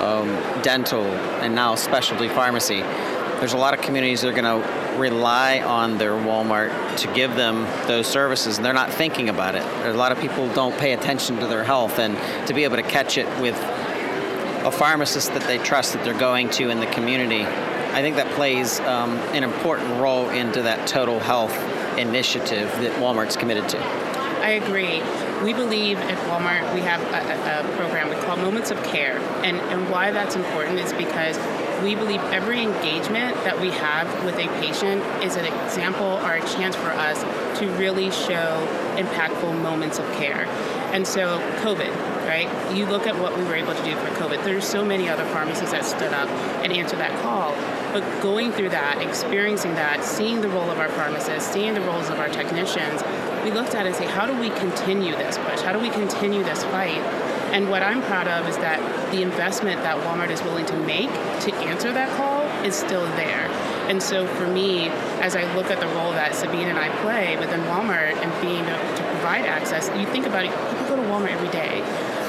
um, 0.00 0.28
dental, 0.62 1.04
and 1.04 1.54
now 1.54 1.74
specialty 1.74 2.28
pharmacy. 2.28 2.80
There's 2.80 3.52
a 3.52 3.58
lot 3.58 3.74
of 3.74 3.80
communities 3.80 4.22
that 4.22 4.28
are 4.28 4.40
going 4.40 4.62
to 4.62 4.96
rely 4.98 5.60
on 5.60 5.98
their 5.98 6.12
Walmart 6.12 6.96
to 6.98 7.12
give 7.12 7.34
them 7.34 7.66
those 7.86 8.06
services, 8.06 8.56
and 8.56 8.64
they're 8.64 8.72
not 8.72 8.92
thinking 8.92 9.28
about 9.28 9.54
it. 9.54 9.62
A 9.86 9.92
lot 9.92 10.12
of 10.12 10.18
people 10.18 10.48
don't 10.54 10.76
pay 10.78 10.92
attention 10.92 11.38
to 11.40 11.46
their 11.46 11.64
health, 11.64 11.98
and 11.98 12.16
to 12.46 12.54
be 12.54 12.64
able 12.64 12.76
to 12.76 12.82
catch 12.82 13.18
it 13.18 13.26
with 13.40 13.56
a 14.66 14.70
pharmacist 14.72 15.32
that 15.32 15.42
they 15.42 15.58
trust 15.58 15.92
that 15.92 16.04
they're 16.04 16.18
going 16.18 16.50
to 16.50 16.70
in 16.70 16.80
the 16.80 16.86
community, 16.86 17.44
I 17.44 18.02
think 18.02 18.16
that 18.16 18.28
plays 18.32 18.80
um, 18.80 19.12
an 19.32 19.44
important 19.44 20.00
role 20.00 20.28
into 20.28 20.62
that 20.62 20.88
total 20.88 21.20
health 21.20 21.56
initiative 21.96 22.68
that 22.80 22.92
Walmart's 23.00 23.36
committed 23.36 23.68
to. 23.70 23.78
I 23.78 24.50
agree. 24.50 25.02
We 25.44 25.52
believe 25.52 25.98
at 25.98 26.18
Walmart 26.28 26.74
we 26.74 26.80
have 26.80 27.00
a, 27.00 27.68
a, 27.68 27.76
program 27.76 28.10
we 28.10 28.16
call 28.26 28.36
Moments 28.36 28.70
of 28.72 28.82
Care. 28.82 29.18
And, 29.44 29.58
and 29.58 29.88
why 29.88 30.10
that's 30.10 30.34
important 30.34 30.80
is 30.80 30.92
because 30.92 31.38
we 31.82 31.94
believe 31.94 32.20
every 32.32 32.60
engagement 32.60 33.36
that 33.44 33.60
we 33.60 33.70
have 33.70 34.24
with 34.24 34.34
a 34.36 34.48
patient 34.60 35.02
is 35.22 35.36
an 35.36 35.44
example 35.44 36.18
or 36.24 36.34
a 36.34 36.40
chance 36.40 36.74
for 36.74 36.90
us 36.90 37.20
to 37.60 37.68
really 37.76 38.10
show 38.10 38.66
impactful 38.96 39.60
moments 39.62 39.98
of 39.98 40.10
care. 40.14 40.44
And 40.92 41.06
so, 41.06 41.38
COVID, 41.60 42.15
right? 42.26 42.48
You 42.74 42.86
look 42.86 43.06
at 43.06 43.16
what 43.16 43.36
we 43.36 43.44
were 43.44 43.54
able 43.54 43.74
to 43.74 43.84
do 43.84 43.94
for 43.96 44.08
COVID. 44.20 44.44
There's 44.44 44.66
so 44.66 44.84
many 44.84 45.08
other 45.08 45.24
pharmacies 45.26 45.70
that 45.70 45.84
stood 45.84 46.12
up 46.12 46.28
and 46.62 46.72
answered 46.72 46.98
that 46.98 47.18
call. 47.22 47.52
But 47.92 48.02
going 48.20 48.52
through 48.52 48.70
that, 48.70 49.00
experiencing 49.00 49.74
that, 49.76 50.04
seeing 50.04 50.40
the 50.40 50.48
role 50.48 50.70
of 50.70 50.78
our 50.78 50.88
pharmacists, 50.90 51.50
seeing 51.50 51.74
the 51.74 51.80
roles 51.80 52.08
of 52.10 52.18
our 52.18 52.28
technicians, 52.28 53.02
we 53.44 53.50
looked 53.52 53.74
at 53.74 53.86
it 53.86 53.90
and 53.90 53.96
say, 53.96 54.06
how 54.06 54.26
do 54.26 54.38
we 54.38 54.50
continue 54.50 55.12
this 55.12 55.38
push? 55.38 55.60
How 55.60 55.72
do 55.72 55.78
we 55.78 55.88
continue 55.90 56.42
this 56.42 56.64
fight? 56.64 56.98
And 57.52 57.70
what 57.70 57.82
I'm 57.82 58.02
proud 58.02 58.26
of 58.26 58.48
is 58.48 58.56
that 58.56 58.80
the 59.12 59.22
investment 59.22 59.80
that 59.82 59.96
Walmart 60.04 60.30
is 60.30 60.42
willing 60.42 60.66
to 60.66 60.76
make 60.78 61.10
to 61.42 61.54
answer 61.54 61.92
that 61.92 62.10
call 62.16 62.42
is 62.64 62.74
still 62.74 63.06
there. 63.14 63.48
And 63.88 64.02
so 64.02 64.26
for 64.26 64.48
me, 64.48 64.88
as 65.22 65.36
I 65.36 65.44
look 65.54 65.70
at 65.70 65.78
the 65.78 65.86
role 65.86 66.10
that 66.12 66.32
Sabeen 66.32 66.66
and 66.66 66.78
I 66.78 66.88
play 67.02 67.36
within 67.36 67.60
Walmart 67.60 68.16
and 68.16 68.42
being 68.42 68.64
able 68.64 68.96
to 68.96 69.02
provide 69.10 69.46
access, 69.46 69.88
you 69.96 70.06
think 70.06 70.26
about 70.26 70.44
it, 70.44 70.50
people 70.50 70.88
go 70.88 70.96
to 70.96 71.02
Walmart 71.02 71.30
every 71.30 71.48
day. 71.48 71.80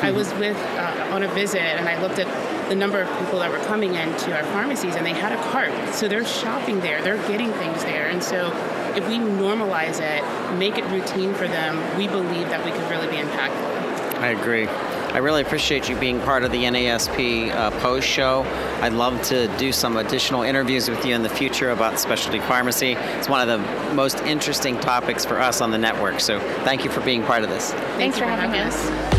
I 0.02 0.12
was 0.12 0.34
with 0.36 0.58
uh, 0.58 1.10
on 1.12 1.24
a 1.24 1.28
visit 1.30 1.62
and 1.62 1.88
I 1.88 2.00
looked 2.02 2.20
at 2.20 2.28
the 2.70 2.76
number 2.76 3.02
of 3.02 3.20
people 3.20 3.40
that 3.40 3.52
were 3.52 3.64
coming 3.66 3.96
into 3.96 4.36
our 4.36 4.44
pharmacies 4.46 4.96
and 4.96 5.06
they 5.06 5.14
had 5.14 5.32
a 5.32 5.42
cart. 5.52 5.72
So 5.94 6.08
they're 6.08 6.26
shopping 6.26 6.80
there, 6.82 7.02
they're 7.02 7.18
getting 7.28 7.52
things 7.54 7.84
there. 7.84 8.08
And 8.08 8.22
so 8.22 8.48
if 8.96 9.08
we 9.08 9.18
normalize 9.18 10.00
it, 10.00 10.58
make 10.58 10.78
it 10.78 10.86
routine 10.86 11.34
for 11.34 11.48
them, 11.48 11.98
we 11.98 12.08
believe 12.08 12.50
that 12.50 12.64
we 12.64 12.72
could 12.72 12.90
really 12.90 13.08
be 13.08 13.18
impactful. 13.18 13.78
I 14.20 14.30
agree. 14.30 14.68
I 14.68 15.20
really 15.20 15.42
appreciate 15.42 15.88
you 15.90 15.96
being 15.96 16.20
part 16.22 16.44
of 16.44 16.52
the 16.52 16.64
NASP 16.64 17.52
uh, 17.52 17.72
post 17.80 18.08
show. 18.08 18.44
I'd 18.82 18.94
love 18.94 19.22
to 19.24 19.48
do 19.58 19.72
some 19.72 19.98
additional 19.98 20.44
interviews 20.44 20.90
with 20.90 21.06
you 21.06 21.16
in 21.16 21.24
the 21.24 21.30
future 21.30 21.72
about 21.72 22.00
specialty 22.00 22.40
pharmacy. 22.40 22.94
It's 22.94 23.30
one 23.30 23.48
of 23.48 23.60
the 23.60 23.94
most 23.94 24.20
interesting 24.22 24.80
topics 24.80 25.26
for 25.26 25.40
us 25.40 25.62
on 25.62 25.72
the 25.72 25.78
network. 25.78 26.20
So 26.20 26.40
thank 26.66 26.84
you 26.84 26.92
for 26.92 27.02
being 27.02 27.24
part 27.24 27.44
of 27.44 27.50
this. 27.50 27.72
Thanks, 27.72 27.98
Thanks 27.98 28.18
for, 28.18 28.26
for 28.26 28.32
having 28.32 28.60
us. 28.60 28.76
us. 28.76 29.17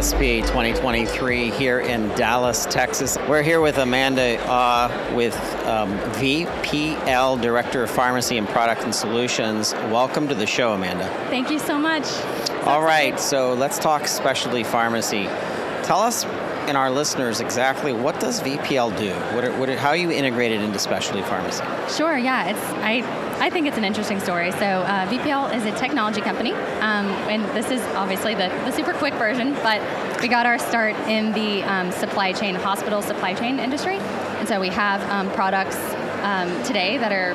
NASP 0.00 0.40
2023 0.46 1.50
here 1.50 1.80
in 1.80 2.08
Dallas, 2.16 2.64
Texas. 2.64 3.18
We're 3.28 3.42
here 3.42 3.60
with 3.60 3.76
Amanda 3.76 4.42
uh, 4.50 5.12
with 5.14 5.36
um, 5.66 5.92
VPL, 6.14 7.38
Director 7.42 7.82
of 7.82 7.90
Pharmacy 7.90 8.38
and 8.38 8.48
Product 8.48 8.82
and 8.82 8.94
Solutions. 8.94 9.74
Welcome 9.74 10.26
to 10.28 10.34
the 10.34 10.46
show, 10.46 10.72
Amanda. 10.72 11.06
Thank 11.28 11.50
you 11.50 11.58
so 11.58 11.78
much. 11.78 12.10
All 12.62 12.80
right, 12.80 13.20
so 13.20 13.52
let's 13.52 13.78
talk 13.78 14.08
specialty 14.08 14.64
pharmacy. 14.64 15.24
Tell 15.82 16.00
us 16.00 16.24
and 16.24 16.78
our 16.78 16.90
listeners 16.90 17.40
exactly 17.40 17.92
what 17.92 18.18
does 18.20 18.40
VPL 18.40 18.96
do? 18.96 19.12
What, 19.34 19.44
are, 19.44 19.52
what 19.58 19.68
are, 19.68 19.76
how 19.76 19.88
are 19.90 19.96
you 19.96 20.10
integrated 20.10 20.62
into 20.62 20.78
specialty 20.78 21.20
pharmacy? 21.20 21.62
Sure, 21.94 22.16
yeah, 22.16 22.48
it's 22.48 22.60
I 22.60 23.02
I 23.40 23.48
think 23.48 23.66
it's 23.66 23.78
an 23.78 23.84
interesting 23.84 24.20
story. 24.20 24.52
So 24.52 24.58
uh, 24.58 25.06
VPL 25.08 25.54
is 25.54 25.64
a 25.64 25.72
technology 25.72 26.20
company, 26.20 26.52
um, 26.52 27.06
and 27.26 27.42
this 27.56 27.70
is 27.70 27.80
obviously 27.94 28.34
the, 28.34 28.48
the 28.66 28.70
super 28.70 28.92
quick 28.92 29.14
version, 29.14 29.54
but 29.54 29.80
we 30.20 30.28
got 30.28 30.44
our 30.44 30.58
start 30.58 30.94
in 31.08 31.32
the 31.32 31.62
um, 31.62 31.90
supply 31.90 32.32
chain, 32.32 32.54
hospital 32.54 33.00
supply 33.00 33.32
chain 33.32 33.58
industry, 33.58 33.96
and 33.96 34.46
so 34.46 34.60
we 34.60 34.68
have 34.68 35.00
um, 35.08 35.30
products 35.32 35.78
um, 36.22 36.62
today 36.64 36.98
that 36.98 37.12
are 37.12 37.34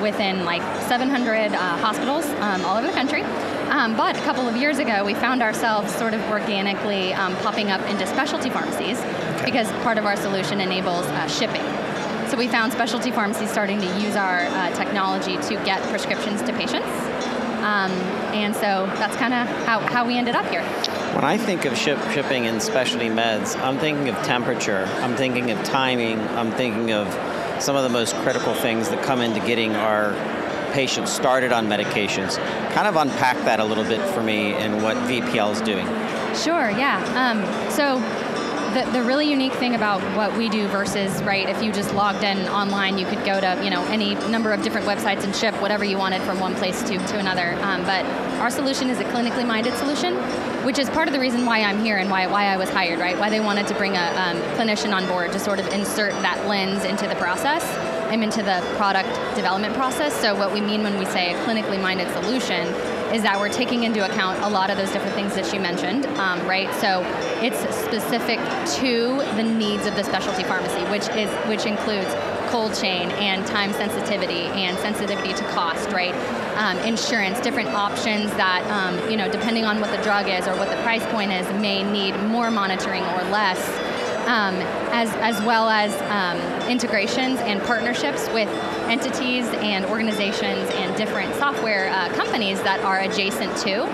within 0.00 0.46
like 0.46 0.62
700 0.88 1.52
uh, 1.52 1.76
hospitals 1.76 2.24
um, 2.40 2.64
all 2.64 2.78
over 2.78 2.86
the 2.86 2.92
country. 2.94 3.22
Um, 3.68 3.98
but 3.98 4.16
a 4.16 4.20
couple 4.22 4.48
of 4.48 4.56
years 4.56 4.78
ago, 4.78 5.04
we 5.04 5.12
found 5.12 5.42
ourselves 5.42 5.94
sort 5.94 6.14
of 6.14 6.22
organically 6.30 7.12
um, 7.12 7.36
popping 7.36 7.70
up 7.70 7.82
into 7.90 8.06
specialty 8.06 8.48
pharmacies 8.48 8.98
okay. 8.98 9.44
because 9.44 9.70
part 9.82 9.98
of 9.98 10.06
our 10.06 10.16
solution 10.16 10.62
enables 10.62 11.04
uh, 11.04 11.28
shipping. 11.28 11.60
We 12.38 12.46
found 12.46 12.72
specialty 12.72 13.10
pharmacies 13.10 13.50
starting 13.50 13.80
to 13.80 14.00
use 14.00 14.14
our 14.14 14.42
uh, 14.42 14.70
technology 14.76 15.36
to 15.36 15.64
get 15.64 15.82
prescriptions 15.90 16.40
to 16.42 16.52
patients. 16.52 16.86
Um, 17.66 17.90
and 18.32 18.54
so 18.54 18.86
that's 18.94 19.16
kind 19.16 19.34
of 19.34 19.48
how, 19.66 19.80
how 19.80 20.06
we 20.06 20.16
ended 20.16 20.36
up 20.36 20.46
here. 20.46 20.62
When 21.14 21.24
I 21.24 21.36
think 21.36 21.64
of 21.64 21.76
ship, 21.76 21.98
shipping 22.12 22.46
and 22.46 22.62
specialty 22.62 23.08
meds, 23.08 23.60
I'm 23.60 23.76
thinking 23.78 24.08
of 24.08 24.14
temperature, 24.22 24.88
I'm 24.98 25.16
thinking 25.16 25.50
of 25.50 25.60
timing, 25.64 26.20
I'm 26.20 26.52
thinking 26.52 26.92
of 26.92 27.08
some 27.60 27.74
of 27.74 27.82
the 27.82 27.88
most 27.88 28.14
critical 28.18 28.54
things 28.54 28.88
that 28.90 29.02
come 29.02 29.20
into 29.20 29.40
getting 29.40 29.74
our 29.74 30.12
patients 30.72 31.10
started 31.10 31.50
on 31.52 31.66
medications. 31.66 32.36
Kind 32.72 32.86
of 32.86 32.94
unpack 32.94 33.36
that 33.38 33.58
a 33.58 33.64
little 33.64 33.82
bit 33.82 34.00
for 34.10 34.22
me 34.22 34.52
and 34.52 34.80
what 34.80 34.96
VPL 35.08 35.52
is 35.52 35.60
doing. 35.62 35.86
Sure, 36.36 36.70
yeah. 36.70 37.02
Um, 37.16 37.42
so 37.70 37.98
the, 38.74 38.90
the 38.92 39.02
really 39.02 39.28
unique 39.30 39.52
thing 39.54 39.74
about 39.74 40.00
what 40.16 40.36
we 40.36 40.48
do 40.48 40.68
versus 40.68 41.22
right 41.22 41.48
if 41.48 41.62
you 41.62 41.72
just 41.72 41.94
logged 41.94 42.22
in 42.22 42.38
online 42.48 42.98
you 42.98 43.06
could 43.06 43.24
go 43.24 43.40
to 43.40 43.60
you 43.64 43.70
know 43.70 43.84
any 43.86 44.14
number 44.30 44.52
of 44.52 44.62
different 44.62 44.86
websites 44.86 45.24
and 45.24 45.34
ship 45.34 45.54
whatever 45.62 45.84
you 45.84 45.96
wanted 45.96 46.20
from 46.22 46.38
one 46.40 46.54
place 46.54 46.82
to, 46.82 46.98
to 47.06 47.18
another. 47.18 47.54
Um, 47.62 47.82
but 47.82 48.04
our 48.40 48.50
solution 48.50 48.90
is 48.90 49.00
a 49.00 49.04
clinically 49.04 49.46
minded 49.46 49.74
solution 49.74 50.14
which 50.64 50.78
is 50.78 50.90
part 50.90 51.08
of 51.08 51.14
the 51.14 51.20
reason 51.20 51.46
why 51.46 51.62
i'm 51.62 51.82
here 51.82 51.96
and 51.96 52.10
why, 52.10 52.26
why 52.26 52.44
i 52.44 52.56
was 52.56 52.68
hired 52.68 52.98
right? 52.98 53.18
Why 53.18 53.30
they 53.30 53.40
wanted 53.40 53.66
to 53.68 53.74
bring 53.74 53.96
a 53.96 54.06
um, 54.16 54.36
clinician 54.56 54.94
on 54.94 55.06
board 55.06 55.32
to 55.32 55.38
sort 55.38 55.58
of 55.58 55.66
insert 55.68 56.12
that 56.22 56.46
lens 56.46 56.84
into 56.84 57.06
the 57.06 57.14
process 57.16 57.64
and 58.10 58.22
into 58.24 58.42
the 58.42 58.62
product 58.76 59.08
development 59.36 59.74
process. 59.74 60.14
So 60.14 60.34
what 60.34 60.52
we 60.52 60.60
mean 60.60 60.82
when 60.82 60.98
we 60.98 61.04
say 61.04 61.34
a 61.34 61.44
clinically 61.44 61.80
minded 61.80 62.10
solution 62.12 62.66
is 63.12 63.22
that 63.22 63.38
we're 63.38 63.48
taking 63.48 63.84
into 63.84 64.04
account 64.04 64.38
a 64.42 64.48
lot 64.48 64.70
of 64.70 64.76
those 64.76 64.90
different 64.92 65.14
things 65.14 65.34
that 65.34 65.52
you 65.52 65.60
mentioned, 65.60 66.06
um, 66.18 66.46
right? 66.46 66.72
So 66.74 67.02
it's 67.42 67.58
specific 67.84 68.38
to 68.80 69.16
the 69.36 69.42
needs 69.42 69.86
of 69.86 69.94
the 69.96 70.02
specialty 70.02 70.44
pharmacy, 70.44 70.82
which 70.90 71.08
is 71.16 71.30
which 71.48 71.66
includes 71.66 72.12
cold 72.50 72.74
chain 72.74 73.10
and 73.12 73.46
time 73.46 73.72
sensitivity 73.72 74.46
and 74.48 74.78
sensitivity 74.78 75.34
to 75.34 75.44
cost, 75.50 75.90
right? 75.90 76.14
Um, 76.56 76.78
insurance, 76.78 77.40
different 77.40 77.68
options 77.68 78.30
that, 78.32 78.64
um, 78.70 79.10
you 79.10 79.16
know, 79.16 79.30
depending 79.30 79.64
on 79.64 79.80
what 79.80 79.90
the 79.90 80.02
drug 80.02 80.28
is 80.28 80.46
or 80.48 80.56
what 80.56 80.70
the 80.70 80.82
price 80.82 81.04
point 81.06 81.30
is, 81.30 81.46
may 81.60 81.82
need 81.82 82.16
more 82.22 82.50
monitoring 82.50 83.04
or 83.04 83.22
less 83.30 83.58
um, 84.28 84.56
as, 84.92 85.10
as 85.16 85.42
well 85.44 85.68
as 85.68 85.94
um, 86.10 86.38
integrations 86.68 87.40
and 87.40 87.62
partnerships 87.62 88.28
with 88.34 88.48
entities 88.88 89.46
and 89.60 89.84
organizations 89.86 90.70
and 90.74 90.96
different 90.96 91.34
software 91.34 91.88
uh, 91.90 92.08
companies 92.14 92.60
that 92.62 92.80
are 92.80 93.00
adjacent 93.00 93.56
to. 93.58 93.84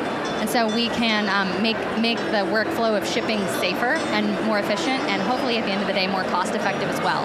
And 0.41 0.49
so 0.49 0.73
we 0.75 0.89
can 0.89 1.29
um, 1.29 1.63
make, 1.63 1.77
make 1.99 2.19
the 2.19 2.45
workflow 2.53 2.97
of 2.97 3.07
shipping 3.07 3.39
safer 3.61 3.95
and 4.15 4.29
more 4.47 4.59
efficient 4.59 5.01
and 5.05 5.23
hopefully 5.23 5.57
at 5.59 5.65
the 5.65 5.73
end 5.73 5.81
of 5.81 5.87
the 5.87 5.95
day 5.95 6.07
more 6.07 6.25
cost 6.25 6.55
effective 6.55 6.89
as 6.89 7.01
well. 7.01 7.25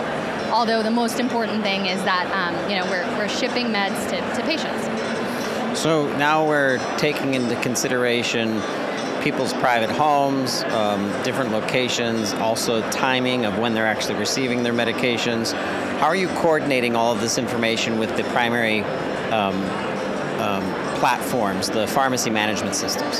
Although 0.51 0.81
the 0.81 0.91
most 0.91 1.19
important 1.19 1.63
thing 1.63 1.85
is 1.85 2.01
that 2.03 2.25
um, 2.31 2.69
you 2.69 2.77
know, 2.77 2.85
we're, 2.85 3.05
we're 3.17 3.29
shipping 3.29 3.67
meds 3.67 4.09
to, 4.09 4.17
to 4.35 4.47
patients. 4.47 5.79
So 5.79 6.11
now 6.17 6.47
we're 6.47 6.79
taking 6.97 7.35
into 7.35 7.55
consideration 7.61 8.61
people's 9.21 9.53
private 9.53 9.89
homes, 9.89 10.63
um, 10.63 11.11
different 11.23 11.51
locations, 11.51 12.33
also 12.35 12.81
timing 12.89 13.45
of 13.45 13.57
when 13.57 13.73
they're 13.73 13.85
actually 13.85 14.15
receiving 14.15 14.63
their 14.63 14.73
medications. 14.73 15.53
How 15.99 16.05
are 16.05 16.15
you 16.15 16.29
coordinating 16.29 16.95
all 16.95 17.11
of 17.11 17.19
this 17.19 17.37
information 17.37 17.99
with 17.99 18.15
the 18.15 18.23
primary 18.23 18.83
um, 19.33 19.61
um, 20.39 20.63
platforms, 20.95 21.69
the 21.69 21.87
pharmacy 21.87 22.29
management 22.29 22.73
systems? 22.73 23.19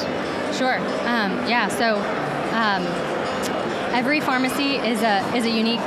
Sure. 0.58 0.78
Um, 1.06 1.46
yeah. 1.46 1.68
So 1.68 1.98
um, 2.56 2.86
every 3.94 4.22
pharmacy 4.22 4.76
is 4.76 5.02
a 5.02 5.20
is 5.36 5.44
a 5.44 5.50
unique 5.50 5.82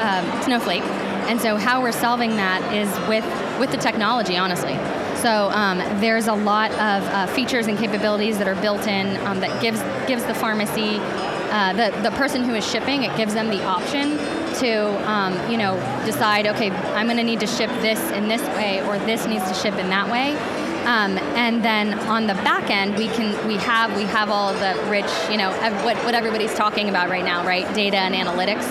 um, 0.00 0.42
snowflake, 0.42 0.82
and 1.30 1.40
so 1.40 1.56
how 1.56 1.80
we're 1.80 1.92
solving 1.92 2.30
that 2.30 2.74
is 2.74 2.88
with 3.08 3.24
with 3.60 3.70
the 3.70 3.76
technology, 3.76 4.36
honestly. 4.36 4.74
So 5.22 5.50
um, 5.50 5.78
there's 6.00 6.26
a 6.26 6.34
lot 6.34 6.72
of 6.72 6.78
uh, 7.04 7.26
features 7.28 7.68
and 7.68 7.78
capabilities 7.78 8.38
that 8.38 8.48
are 8.48 8.60
built 8.60 8.88
in 8.88 9.16
um, 9.24 9.38
that 9.38 9.62
gives 9.62 9.80
gives 10.08 10.24
the 10.24 10.34
pharmacy, 10.34 10.96
uh, 10.98 11.74
the 11.74 11.96
the 12.02 12.10
person 12.16 12.42
who 12.42 12.56
is 12.56 12.68
shipping, 12.68 13.04
it 13.04 13.16
gives 13.16 13.34
them 13.34 13.50
the 13.50 13.62
option 13.62 14.18
to 14.60 15.10
um, 15.10 15.50
you 15.50 15.56
know 15.56 15.76
decide, 16.04 16.46
okay, 16.46 16.70
I'm 16.70 17.06
going 17.06 17.18
to 17.18 17.24
need 17.24 17.40
to 17.40 17.46
ship 17.46 17.70
this 17.80 18.00
in 18.12 18.28
this 18.28 18.42
way, 18.56 18.82
or 18.86 18.98
this 18.98 19.26
needs 19.26 19.46
to 19.48 19.54
ship 19.54 19.74
in 19.74 19.88
that 19.90 20.10
way. 20.10 20.36
Um, 20.84 21.18
and 21.36 21.62
then 21.62 21.98
on 22.08 22.26
the 22.26 22.34
back 22.34 22.70
end, 22.70 22.96
we 22.96 23.08
can 23.08 23.46
we 23.46 23.56
have 23.56 23.94
we 23.96 24.04
have 24.04 24.30
all 24.30 24.54
the 24.54 24.74
rich, 24.88 25.10
you 25.30 25.36
know, 25.36 25.50
what 25.84 25.96
what 26.04 26.14
everybody's 26.14 26.54
talking 26.54 26.88
about 26.88 27.10
right 27.10 27.24
now, 27.24 27.44
right? 27.44 27.72
Data 27.74 27.98
and 27.98 28.14
analytics, 28.14 28.64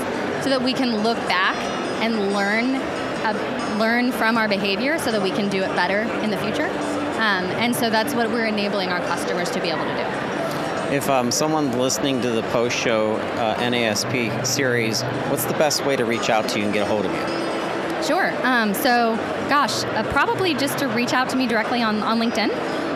so 0.43 0.49
that 0.49 0.61
we 0.61 0.73
can 0.73 1.03
look 1.03 1.17
back 1.27 1.55
and 2.01 2.33
learn 2.33 2.75
uh, 3.23 3.77
learn 3.79 4.11
from 4.11 4.37
our 4.37 4.47
behavior 4.47 4.97
so 4.97 5.11
that 5.11 5.21
we 5.21 5.31
can 5.31 5.49
do 5.49 5.61
it 5.61 5.69
better 5.75 6.01
in 6.23 6.31
the 6.31 6.37
future. 6.37 6.67
Um, 7.17 7.45
and 7.59 7.75
so 7.75 7.89
that's 7.89 8.13
what 8.13 8.29
we're 8.29 8.45
enabling 8.45 8.89
our 8.89 8.99
customers 9.01 9.49
to 9.51 9.61
be 9.61 9.69
able 9.69 9.85
to 9.85 9.95
do. 9.95 10.26
If 10.91 11.09
um, 11.09 11.31
someone's 11.31 11.75
listening 11.75 12.21
to 12.21 12.31
the 12.31 12.43
post 12.43 12.77
show 12.77 13.17
uh, 13.17 13.55
NASP 13.57 14.45
series, 14.45 15.01
what's 15.29 15.43
the 15.43 15.53
best 15.53 15.85
way 15.85 15.97
to 15.97 16.05
reach 16.05 16.29
out 16.29 16.47
to 16.49 16.59
you 16.59 16.65
and 16.65 16.73
get 16.73 16.83
a 16.83 16.85
hold 16.85 17.05
of 17.05 17.11
you? 17.11 18.03
Sure. 18.03 18.31
Um, 18.45 18.73
so, 18.73 19.17
gosh, 19.49 19.83
uh, 19.83 20.03
probably 20.13 20.53
just 20.53 20.77
to 20.77 20.87
reach 20.87 21.11
out 21.11 21.27
to 21.29 21.35
me 21.35 21.45
directly 21.45 21.81
on, 21.81 22.01
on 22.03 22.19
LinkedIn. 22.19 22.51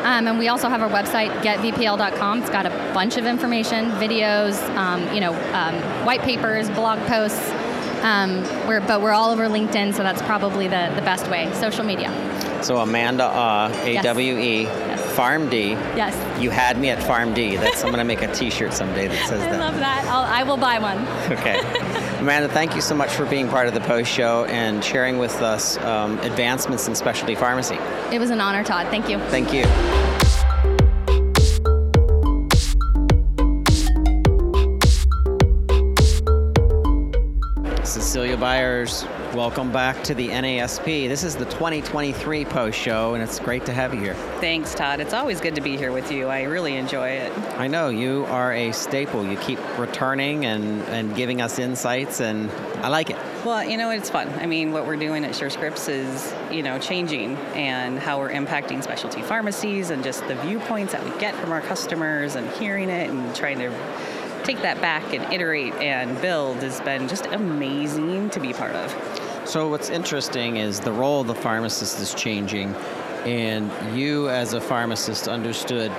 Um, 0.05 0.27
and 0.27 0.39
we 0.39 0.48
also 0.48 0.69
have 0.69 0.81
our 0.81 0.89
website, 0.89 1.31
getvpl.com. 1.41 2.39
It's 2.39 2.50
got 2.50 2.65
a 2.65 2.69
bunch 2.93 3.17
of 3.17 3.25
information, 3.25 3.91
videos, 3.91 4.57
um, 4.77 5.13
you 5.13 5.19
know, 5.19 5.33
um, 5.53 5.75
white 6.05 6.21
papers, 6.21 6.69
blog 6.69 6.98
posts, 7.07 7.51
um, 8.03 8.41
we're, 8.67 8.79
but 8.81 9.01
we're 9.01 9.12
all 9.12 9.29
over 9.29 9.48
LinkedIn, 9.48 9.93
so 9.93 10.01
that's 10.01 10.21
probably 10.24 10.67
the, 10.67 10.91
the 10.95 11.01
best 11.01 11.29
way. 11.29 11.51
Social 11.53 11.83
media. 11.83 12.10
So 12.63 12.77
Amanda 12.77 13.25
uh, 13.25 13.71
A 13.83 14.01
W 14.01 14.38
E 14.38 14.65
PharmD. 15.12 15.72
Yes. 15.96 16.41
You 16.41 16.50
had 16.50 16.77
me 16.77 16.89
at 16.89 17.00
PharmD. 17.00 17.60
That's 17.60 17.84
I'm 17.84 17.91
gonna 17.91 18.03
make 18.03 18.22
a 18.22 18.34
T-shirt 18.34 18.74
someday 18.74 19.08
that 19.08 19.27
says 19.27 19.41
I 19.44 19.51
that. 19.51 19.53
I 19.62 19.70
love 19.70 19.80
that. 19.80 20.06
I'll, 20.06 20.24
I 20.24 20.44
will 20.44 20.58
buy 20.58 20.80
one. 20.80 21.00
Okay. 21.32 21.60
Amanda, 22.20 22.50
thank 22.50 22.75
you 22.75 22.82
so 22.82 22.96
much 22.96 23.10
for 23.12 23.25
being 23.25 23.48
part 23.48 23.68
of 23.68 23.74
the 23.74 23.82
post 23.82 24.12
show 24.12 24.46
and 24.46 24.84
sharing 24.84 25.18
with 25.18 25.41
us 25.41 25.77
um, 25.80 26.20
advancements 26.20 26.88
in 26.88 26.96
specialty 26.96 27.36
pharmacy. 27.36 27.77
It 28.12 28.20
was 28.20 28.30
an 28.30 28.39
honor, 28.41 28.63
Todd. 28.63 28.88
Thank 28.88 29.10
you. 29.10 29.18
Thank 29.30 29.53
you. 29.53 29.63
Welcome 38.62 39.72
back 39.72 40.03
to 40.03 40.13
the 40.13 40.30
NASP. 40.30 41.08
This 41.08 41.24
is 41.24 41.36
the 41.36 41.46
2023 41.46 42.46
post 42.46 42.77
show, 42.77 43.15
and 43.15 43.24
it's 43.24 43.39
great 43.39 43.65
to 43.65 43.74
have 43.74 43.91
you 43.91 44.00
here. 44.01 44.13
Thanks, 44.39 44.75
Todd. 44.75 45.00
It's 45.00 45.15
always 45.15 45.41
good 45.41 45.56
to 45.56 45.62
be 45.62 45.77
here 45.77 45.91
with 45.91 46.12
you. 46.12 46.27
I 46.27 46.44
really 46.44 46.75
enjoy 46.75 47.08
it. 47.08 47.36
I 47.58 47.65
know 47.65 47.89
you 47.89 48.24
are 48.25 48.53
a 48.53 48.72
staple. 48.72 49.25
You 49.25 49.36
keep 49.38 49.58
returning 49.80 50.46
and, 50.46 50.84
and 50.84 51.15
giving 51.15 51.41
us 51.41 51.58
insights, 51.58 52.22
and 52.22 52.51
I 52.84 52.89
like 52.89 53.10
it. 53.10 53.18
Well, 53.44 53.68
you 53.68 53.77
know, 53.77 53.89
it's 53.89 54.12
fun. 54.12 54.30
I 54.30 54.46
mean, 54.46 54.72
what 54.74 54.86
we're 54.86 54.96
doing 54.96 55.25
at 55.25 55.32
SureScripts 55.32 55.89
is, 55.89 56.32
you 56.51 56.62
know, 56.62 56.77
changing 56.77 57.38
and 57.56 57.98
how 57.98 58.20
we're 58.20 58.30
impacting 58.30 58.84
specialty 58.84 59.24
pharmacies 59.24 59.89
and 59.89 60.03
just 60.03 60.27
the 60.27 60.36
viewpoints 60.36 60.94
that 60.94 61.03
we 61.03 61.20
get 61.20 61.34
from 61.34 61.51
our 61.51 61.62
customers 61.62 62.36
and 62.36 62.48
hearing 62.51 62.89
it 62.89 63.10
and 63.10 63.36
trying 63.36 63.58
to 63.58 63.72
take 64.43 64.62
that 64.62 64.81
back 64.81 65.13
and 65.13 65.31
iterate 65.33 65.74
and 65.75 66.19
build 66.21 66.57
has 66.57 66.81
been 66.81 67.07
just 67.07 67.25
amazing 67.27 68.29
to 68.31 68.39
be 68.39 68.53
part 68.53 68.75
of. 68.75 68.91
So, 69.45 69.67
what's 69.69 69.89
interesting 69.89 70.57
is 70.57 70.79
the 70.79 70.91
role 70.91 71.21
of 71.21 71.27
the 71.27 71.36
pharmacist 71.36 72.00
is 72.00 72.13
changing, 72.13 72.74
and 73.25 73.98
you, 73.98 74.29
as 74.29 74.53
a 74.53 74.62
pharmacist, 74.62 75.27
understood 75.27 75.91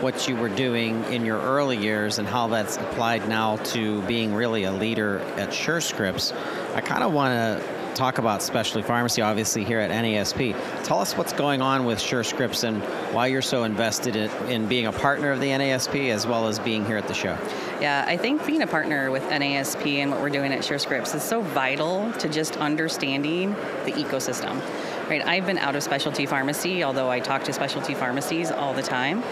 what 0.00 0.26
you 0.28 0.36
were 0.36 0.48
doing 0.48 1.04
in 1.12 1.24
your 1.26 1.38
early 1.40 1.76
years 1.76 2.18
and 2.18 2.26
how 2.26 2.46
that's 2.48 2.76
applied 2.78 3.28
now 3.28 3.56
to 3.56 4.00
being 4.02 4.34
really 4.34 4.64
a 4.64 4.72
leader 4.72 5.18
at 5.36 5.50
SureScripts. 5.50 6.32
I 6.74 6.80
kind 6.80 7.02
of 7.02 7.12
want 7.12 7.34
to 7.34 7.79
talk 7.94 8.18
about 8.18 8.42
specialty 8.42 8.86
pharmacy, 8.86 9.22
obviously, 9.22 9.64
here 9.64 9.78
at 9.80 9.90
NASP. 9.90 10.54
Tell 10.84 11.00
us 11.00 11.16
what's 11.16 11.32
going 11.32 11.62
on 11.62 11.84
with 11.84 11.98
SureScripts 11.98 12.64
and 12.64 12.82
why 13.14 13.26
you're 13.26 13.42
so 13.42 13.64
invested 13.64 14.16
in, 14.16 14.30
in 14.48 14.66
being 14.66 14.86
a 14.86 14.92
partner 14.92 15.30
of 15.32 15.40
the 15.40 15.48
NASP 15.48 16.10
as 16.10 16.26
well 16.26 16.46
as 16.46 16.58
being 16.58 16.84
here 16.84 16.96
at 16.96 17.08
the 17.08 17.14
show. 17.14 17.36
Yeah, 17.80 18.04
I 18.06 18.16
think 18.16 18.44
being 18.46 18.62
a 18.62 18.66
partner 18.66 19.10
with 19.10 19.22
NASP 19.24 19.98
and 19.98 20.10
what 20.10 20.20
we're 20.20 20.30
doing 20.30 20.52
at 20.52 20.60
SureScripts 20.60 21.14
is 21.14 21.22
so 21.22 21.40
vital 21.40 22.12
to 22.14 22.28
just 22.28 22.56
understanding 22.56 23.50
the 23.84 23.92
ecosystem. 23.92 24.60
Right, 25.08 25.26
I've 25.26 25.46
been 25.46 25.58
out 25.58 25.74
of 25.74 25.82
specialty 25.82 26.26
pharmacy, 26.26 26.84
although 26.84 27.10
I 27.10 27.20
talk 27.20 27.42
to 27.44 27.52
specialty 27.52 27.94
pharmacies 27.94 28.50
all 28.50 28.74
the 28.74 28.82
time 28.82 29.24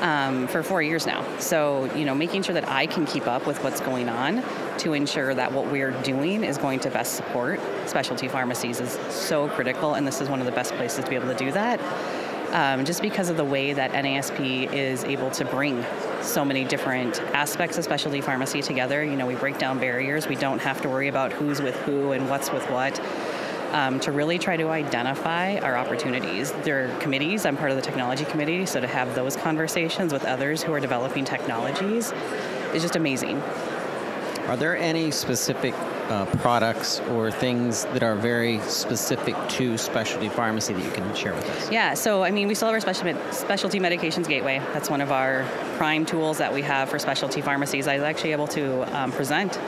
um, 0.00 0.46
for 0.46 0.62
four 0.62 0.80
years 0.82 1.06
now. 1.06 1.24
So, 1.38 1.92
you 1.94 2.04
know, 2.04 2.14
making 2.14 2.42
sure 2.42 2.54
that 2.54 2.68
I 2.68 2.86
can 2.86 3.06
keep 3.06 3.26
up 3.26 3.46
with 3.46 3.62
what's 3.62 3.80
going 3.80 4.08
on 4.08 4.42
to 4.78 4.92
ensure 4.94 5.34
that 5.34 5.52
what 5.52 5.70
we're 5.70 5.92
doing 6.02 6.44
is 6.44 6.58
going 6.58 6.80
to 6.80 6.90
best 6.90 7.14
support 7.14 7.60
specialty 7.86 8.28
pharmacies 8.28 8.80
is 8.80 8.92
so 9.12 9.48
critical, 9.48 9.94
and 9.94 10.06
this 10.06 10.20
is 10.20 10.28
one 10.28 10.40
of 10.40 10.46
the 10.46 10.52
best 10.52 10.72
places 10.74 11.04
to 11.04 11.10
be 11.10 11.16
able 11.16 11.28
to 11.28 11.34
do 11.34 11.52
that. 11.52 11.80
Um, 12.52 12.86
just 12.86 13.02
because 13.02 13.28
of 13.28 13.36
the 13.36 13.44
way 13.44 13.74
that 13.74 13.92
NASP 13.92 14.72
is 14.72 15.04
able 15.04 15.30
to 15.32 15.44
bring 15.44 15.84
so 16.22 16.44
many 16.46 16.64
different 16.64 17.20
aspects 17.34 17.76
of 17.76 17.84
specialty 17.84 18.22
pharmacy 18.22 18.62
together. 18.62 19.04
You 19.04 19.16
know, 19.16 19.26
we 19.26 19.34
break 19.34 19.58
down 19.58 19.78
barriers. 19.78 20.26
We 20.28 20.34
don't 20.34 20.58
have 20.60 20.80
to 20.80 20.88
worry 20.88 21.08
about 21.08 21.30
who's 21.32 21.60
with 21.60 21.76
who 21.80 22.12
and 22.12 22.30
what's 22.30 22.50
with 22.50 22.64
what. 22.70 22.98
um, 23.72 24.00
to 24.00 24.12
really 24.12 24.38
try 24.38 24.56
to 24.56 24.68
identify 24.68 25.58
our 25.58 25.76
opportunities. 25.76 26.52
There 26.62 26.86
are 26.86 26.98
committees. 26.98 27.44
I'm 27.44 27.56
part 27.56 27.70
of 27.70 27.76
the 27.76 27.82
technology 27.82 28.24
committee, 28.24 28.66
so 28.66 28.80
to 28.80 28.86
have 28.86 29.14
those 29.14 29.36
conversations 29.36 30.12
with 30.12 30.24
others 30.24 30.62
who 30.62 30.72
are 30.72 30.80
developing 30.80 31.24
technologies 31.24 32.12
is 32.72 32.82
just 32.82 32.96
amazing. 32.96 33.42
Are 34.48 34.56
there 34.56 34.78
any 34.78 35.10
specific 35.10 35.74
uh, 36.08 36.24
products 36.36 37.00
or 37.00 37.30
things 37.30 37.84
that 37.92 38.02
are 38.02 38.14
very 38.16 38.60
specific 38.60 39.36
to 39.50 39.76
specialty 39.76 40.30
pharmacy 40.30 40.72
that 40.72 40.82
you 40.82 40.90
can 40.90 41.14
share 41.14 41.34
with 41.34 41.44
us? 41.50 41.70
Yeah, 41.70 41.92
so 41.92 42.22
I 42.22 42.30
mean, 42.30 42.48
we 42.48 42.54
still 42.54 42.72
have 42.72 42.82
our 42.82 42.94
specialty, 43.30 43.78
medications 43.78 44.26
gateway. 44.26 44.60
That's 44.72 44.88
one 44.88 45.02
of 45.02 45.12
our 45.12 45.44
prime 45.76 46.06
tools 46.06 46.38
that 46.38 46.54
we 46.54 46.62
have 46.62 46.88
for 46.88 46.98
specialty 46.98 47.42
pharmacies. 47.42 47.86
I 47.86 47.96
was 47.96 48.04
actually 48.04 48.32
able 48.32 48.46
to 48.48 48.98
um, 48.98 49.12
present 49.12 49.58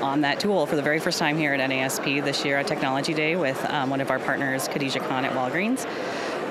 on 0.00 0.22
that 0.22 0.40
tool 0.40 0.64
for 0.64 0.76
the 0.76 0.82
very 0.82 1.00
first 1.00 1.18
time 1.18 1.36
here 1.36 1.52
at 1.52 1.60
NASP 1.60 2.24
this 2.24 2.46
year 2.46 2.56
at 2.56 2.66
Technology 2.66 3.12
Day 3.12 3.36
with 3.36 3.62
um, 3.66 3.90
one 3.90 4.00
of 4.00 4.10
our 4.10 4.18
partners, 4.18 4.68
Khadija 4.68 5.06
Khan 5.06 5.26
at 5.26 5.32
Walgreens, 5.32 5.84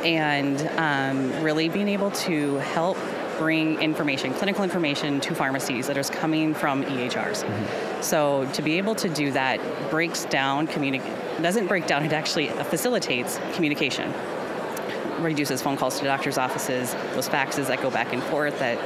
and 0.05 0.61
um, 0.77 1.43
really 1.43 1.69
being 1.69 1.87
able 1.87 2.11
to 2.11 2.57
help 2.57 2.97
bring 3.37 3.81
information, 3.81 4.33
clinical 4.33 4.63
information 4.63 5.19
to 5.21 5.35
pharmacies 5.35 5.87
that 5.87 5.97
is 5.97 6.09
coming 6.09 6.53
from 6.53 6.83
EHRs. 6.83 7.43
Mm-hmm. 7.43 8.01
So 8.01 8.49
to 8.53 8.61
be 8.61 8.77
able 8.77 8.95
to 8.95 9.09
do 9.09 9.31
that 9.31 9.59
breaks 9.89 10.25
down 10.25 10.65
doesn't 11.41 11.67
break 11.67 11.87
down, 11.87 12.03
it 12.03 12.13
actually 12.13 12.47
facilitates 12.47 13.39
communication. 13.53 14.13
Reduces 15.19 15.61
phone 15.61 15.77
calls 15.77 15.99
to 15.99 16.05
doctors' 16.05 16.37
offices, 16.37 16.93
those 17.13 17.29
faxes 17.29 17.67
that 17.67 17.81
go 17.81 17.89
back 17.89 18.13
and 18.13 18.21
forth 18.23 18.59
that 18.59 18.77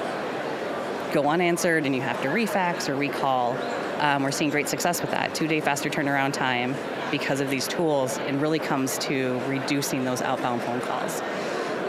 go 1.13 1.29
unanswered 1.29 1.85
and 1.85 1.95
you 1.95 2.01
have 2.01 2.21
to 2.21 2.27
refax 2.27 2.89
or 2.89 2.95
recall. 2.95 3.57
Um, 3.99 4.23
we're 4.23 4.31
seeing 4.31 4.51
great 4.51 4.67
success 4.67 5.01
with 5.01 5.11
that. 5.11 5.33
Two 5.33 5.47
day 5.47 5.59
faster 5.59 5.89
turnaround 5.89 6.33
time 6.33 6.75
because 7.09 7.39
of 7.39 7.49
these 7.49 7.67
tools 7.67 8.17
and 8.19 8.41
really 8.41 8.59
comes 8.59 8.97
to 8.99 9.39
reducing 9.47 10.03
those 10.03 10.21
outbound 10.21 10.61
phone 10.61 10.81
calls. 10.81 11.21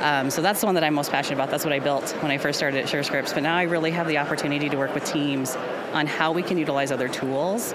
Um, 0.01 0.31
so 0.31 0.43
that's 0.43 0.61
the 0.61 0.67
one 0.67 0.75
that 0.75 0.85
I'm 0.85 0.95
most 0.95 1.11
passionate 1.11 1.37
about. 1.37 1.51
That's 1.51 1.65
what 1.65 1.73
I 1.73 1.81
built 1.81 2.11
when 2.23 2.31
I 2.31 2.39
first 2.39 2.59
started 2.59 2.81
at 2.81 2.87
SureScripts. 2.87 3.35
But 3.35 3.43
now 3.43 3.57
I 3.57 3.63
really 3.63 3.91
have 3.91 4.07
the 4.07 4.19
opportunity 4.19 4.69
to 4.69 4.77
work 4.77 4.95
with 4.95 5.05
teams 5.05 5.57
on 5.93 6.07
how 6.07 6.33
we 6.33 6.43
can 6.43 6.59
utilize 6.59 6.93
other 6.93 7.09
tools 7.09 7.75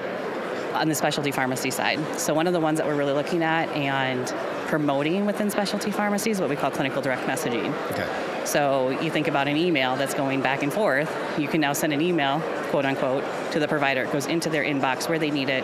on 0.74 0.90
the 0.90 0.96
specialty 0.96 1.32
pharmacy 1.32 1.70
side. 1.70 2.00
So 2.20 2.34
one 2.34 2.48
of 2.48 2.54
the 2.54 2.60
ones 2.60 2.80
that 2.80 2.88
we're 2.88 2.96
really 2.96 3.14
looking 3.14 3.44
at 3.44 3.70
and 3.70 4.28
promoting 4.68 5.26
within 5.26 5.50
specialty 5.50 5.92
pharmacies, 5.92 6.40
what 6.40 6.50
we 6.50 6.56
call 6.56 6.72
clinical 6.72 7.02
direct 7.02 7.28
messaging. 7.28 7.74
Okay. 7.92 8.46
So 8.46 8.90
you 9.02 9.12
think 9.12 9.28
about 9.28 9.48
an 9.48 9.56
email 9.56 9.96
that's 9.96 10.14
going 10.14 10.42
back 10.42 10.64
and 10.64 10.74
forth. 10.74 11.14
You 11.38 11.48
can 11.48 11.62
now 11.62 11.74
send 11.74 11.94
an 11.94 12.02
email, 12.02 12.42
quote 12.70 12.86
unquote, 12.86 13.24
to 13.52 13.60
the 13.60 13.68
provider. 13.68 14.04
It 14.04 14.12
goes 14.12 14.26
into 14.26 14.50
their 14.50 14.64
inbox 14.64 15.08
where 15.08 15.20
they 15.20 15.30
need 15.30 15.50
it 15.50 15.64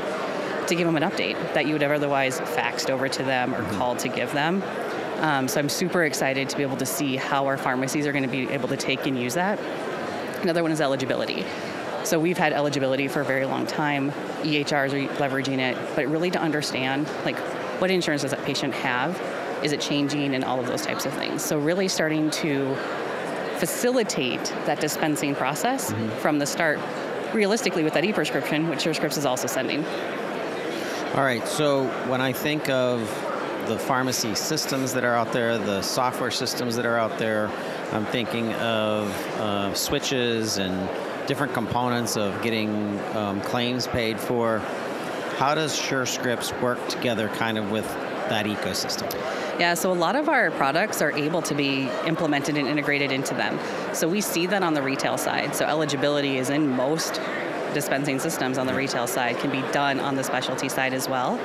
to 0.68 0.76
give 0.76 0.86
them 0.86 0.96
an 0.96 1.04
update 1.04 1.36
that 1.54 1.66
you 1.66 1.74
would 1.74 1.82
have 1.82 1.92
otherwise 1.92 2.40
faxed 2.42 2.90
over 2.90 3.10
to 3.10 3.24
them 3.24 3.56
or 3.56 3.64
mm-hmm. 3.64 3.78
called 3.78 4.00
to 4.00 4.10
give 4.10 4.32
them. 4.34 4.62
Um, 5.20 5.48
so 5.48 5.60
I'm 5.60 5.70
super 5.70 6.04
excited 6.06 6.50
to 6.50 6.58
be 6.58 6.64
able 6.64 6.78
to 6.78 6.86
see 6.86 7.18
how 7.18 7.46
our 7.48 7.58
pharmacies 7.58 8.08
are 8.08 8.12
going 8.12 8.24
to 8.24 8.30
be 8.30 8.50
able 8.50 8.70
to 8.70 8.78
take 8.78 9.06
and 9.06 9.20
use 9.20 9.34
that. 9.34 9.60
Another 10.42 10.64
one 10.64 10.72
is 10.72 10.80
eligibility. 10.80 11.46
So 12.06 12.20
we've 12.20 12.38
had 12.38 12.54
eligibility 12.54 13.10
for 13.10 13.22
a 13.22 13.26
very 13.26 13.46
long 13.46 13.68
time. 13.68 14.12
EHRs 14.44 14.94
are 14.94 15.14
leveraging 15.16 15.60
it, 15.60 15.78
but 15.96 16.08
really 16.08 16.32
to 16.32 16.40
understand 16.40 17.10
like 17.26 17.38
what 17.82 17.92
insurance 17.92 18.22
does 18.22 18.32
that 18.32 18.44
patient 18.46 18.74
have? 18.74 19.22
Is 19.64 19.74
it 19.74 19.82
changing 19.82 20.34
and 20.34 20.46
all 20.46 20.60
of 20.60 20.68
those 20.68 20.82
types 20.86 21.06
of 21.06 21.14
things. 21.14 21.44
So 21.44 21.60
really 21.60 21.90
starting 21.90 22.30
to 22.32 22.76
facilitate 23.58 24.44
that 24.66 24.80
dispensing 24.80 25.36
process 25.36 25.92
mm-hmm. 25.92 26.10
from 26.20 26.40
the 26.40 26.46
start 26.46 26.80
realistically 27.34 27.84
with 27.84 27.94
that 27.94 28.06
e-prescription, 28.06 28.70
which 28.70 28.80
SureScripts 28.80 29.18
is 29.18 29.26
also 29.26 29.48
sending. 29.48 29.86
All 31.16 31.24
right, 31.24 31.46
so 31.48 31.88
when 32.08 32.22
I 32.22 32.32
think 32.32 32.70
of 32.70 33.02
the 33.70 33.78
pharmacy 33.78 34.34
systems 34.34 34.94
that 34.94 35.04
are 35.04 35.14
out 35.14 35.32
there, 35.32 35.60
the 35.60 35.80
software 35.84 36.32
systems 36.32 36.76
that 36.76 36.88
are 36.88 36.98
out 36.98 37.20
there. 37.20 37.48
I'm 37.92 38.06
thinking 38.08 38.52
of 38.56 39.08
uh, 39.38 39.76
switches 39.76 40.58
and 40.58 40.90
different 41.28 41.54
components 41.54 42.18
of 42.18 42.42
getting 42.42 43.00
um, 43.16 43.40
claims 43.42 43.86
paid 43.86 44.20
for. 44.20 44.58
How 45.38 45.54
does 45.54 45.80
SureScripts 45.80 46.60
work 46.62 46.86
together 46.90 47.30
kind 47.30 47.60
of 47.60 47.70
with 47.70 47.86
that 48.30 48.48
ecosystem? 48.48 49.14
Yeah, 49.60 49.76
so 49.76 49.92
a 49.92 49.94
lot 49.94 50.16
of 50.16 50.30
our 50.30 50.50
products 50.50 51.00
are 51.00 51.12
able 51.12 51.44
to 51.44 51.54
be 51.54 51.90
implemented 52.08 52.58
and 52.58 52.68
integrated 52.68 53.12
into 53.12 53.36
them. 53.36 53.60
So 53.94 54.08
we 54.10 54.20
see 54.22 54.48
that 54.48 54.64
on 54.64 54.74
the 54.74 54.82
retail 54.82 55.20
side. 55.20 55.56
So 55.56 55.66
eligibility 55.66 56.40
is 56.40 56.50
in 56.50 56.68
most 56.68 57.22
dispensing 57.76 58.18
systems 58.18 58.58
on 58.58 58.66
the 58.66 58.74
retail 58.74 59.06
side, 59.06 59.38
can 59.38 59.52
be 59.52 59.62
done 59.72 60.00
on 60.00 60.16
the 60.16 60.24
specialty 60.24 60.70
side 60.70 60.96
as 60.96 61.08
well. 61.08 61.40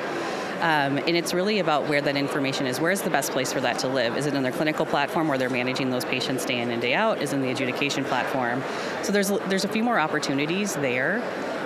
Um, 0.61 0.99
and 0.99 1.11
it's 1.17 1.35
really 1.35 1.59
about 1.59 1.89
where 1.89 2.01
that 2.01 2.17
information 2.17 2.67
is. 2.67 2.81
Where's 2.81 3.03
the 3.03 3.11
best 3.11 3.33
place 3.33 3.53
for 3.53 3.61
that 3.61 3.79
to 3.81 3.89
live? 3.89 4.17
Is 4.17 4.27
it 4.27 4.35
in 4.35 4.43
their 4.43 4.53
clinical 4.53 4.87
platform 4.87 5.29
where 5.29 5.37
they're 5.37 5.51
managing 5.51 5.91
those 5.91 6.05
patients 6.05 6.45
day 6.45 6.61
in 6.61 6.71
and 6.71 6.81
day 6.81 6.95
out? 6.95 7.21
Is 7.21 7.33
in 7.33 7.43
the 7.43 7.51
adjudication 7.51 8.05
platform? 8.05 8.63
So 9.03 9.13
there's 9.13 9.29
there's 9.29 9.65
a 9.65 9.69
few 9.69 9.83
more 9.83 9.99
opportunities 9.99 10.75
there 10.75 11.23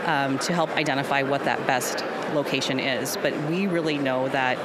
um, 0.07 0.39
to 0.41 0.53
help 0.53 0.71
identify 0.77 1.23
what 1.23 1.45
that 1.45 1.65
best 1.67 2.05
location 2.35 2.81
is. 2.81 3.17
But 3.19 3.37
we 3.49 3.67
really 3.67 3.99
know 3.99 4.29
that 4.31 4.59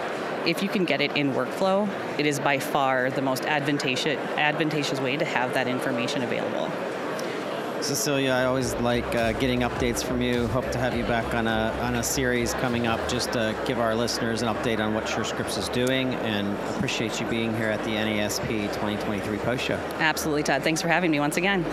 if 0.48 0.62
you 0.62 0.70
can 0.70 0.86
get 0.86 1.02
it 1.02 1.16
in 1.16 1.34
workflow, 1.34 1.88
it 2.20 2.26
is 2.26 2.40
by 2.40 2.60
far 2.60 3.10
the 3.10 3.22
most 3.22 3.46
advantageous 3.46 4.18
advantageous 4.38 5.00
way 5.00 5.18
to 5.18 5.26
have 5.26 5.54
that 5.54 5.68
information 5.68 6.24
available. 6.24 6.70
Cecelia, 7.84 8.32
I 8.32 8.46
always 8.46 8.74
like 8.76 9.04
uh, 9.14 9.34
getting 9.34 9.60
updates 9.60 10.02
from 10.02 10.22
you. 10.22 10.48
Hope 10.48 10.72
to 10.72 10.78
have 10.78 10.96
you 10.96 11.04
back 11.04 11.34
on 11.34 11.48
a, 11.48 11.78
on 11.82 11.96
a 11.96 12.04
series 12.04 12.54
coming 12.54 12.88
up 12.88 13.10
just 13.10 13.34
to 13.34 13.54
give 13.66 13.78
our 13.78 13.94
listeners 13.94 14.42
an 14.42 14.48
update 14.48 14.80
on 14.80 14.94
what 14.94 15.04
SureScripts 15.04 15.58
is 15.58 15.68
doing 15.68 16.14
and 16.16 16.58
appreciate 16.76 17.20
you 17.20 17.28
being 17.28 17.54
here 17.58 17.68
at 17.68 17.84
the 17.84 17.90
NASP 17.90 18.48
2023 18.48 19.38
post 19.40 19.66
show. 19.66 19.76
Absolutely, 20.00 20.44
Todd. 20.44 20.64
Thanks 20.64 20.82
for 20.82 20.88
having 20.88 21.12
me 21.12 21.20
once 21.20 21.36
again. 21.36 21.64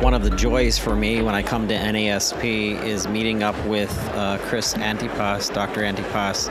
One 0.00 0.14
of 0.14 0.22
the 0.22 0.30
joys 0.36 0.78
for 0.78 0.94
me 0.94 1.22
when 1.22 1.34
I 1.34 1.42
come 1.42 1.66
to 1.66 1.74
NASP 1.74 2.84
is 2.84 3.08
meeting 3.08 3.42
up 3.42 3.56
with 3.66 3.90
uh, 4.14 4.38
Chris 4.42 4.74
Antypas, 4.74 5.52
Dr. 5.52 5.80
Antypas 5.80 6.48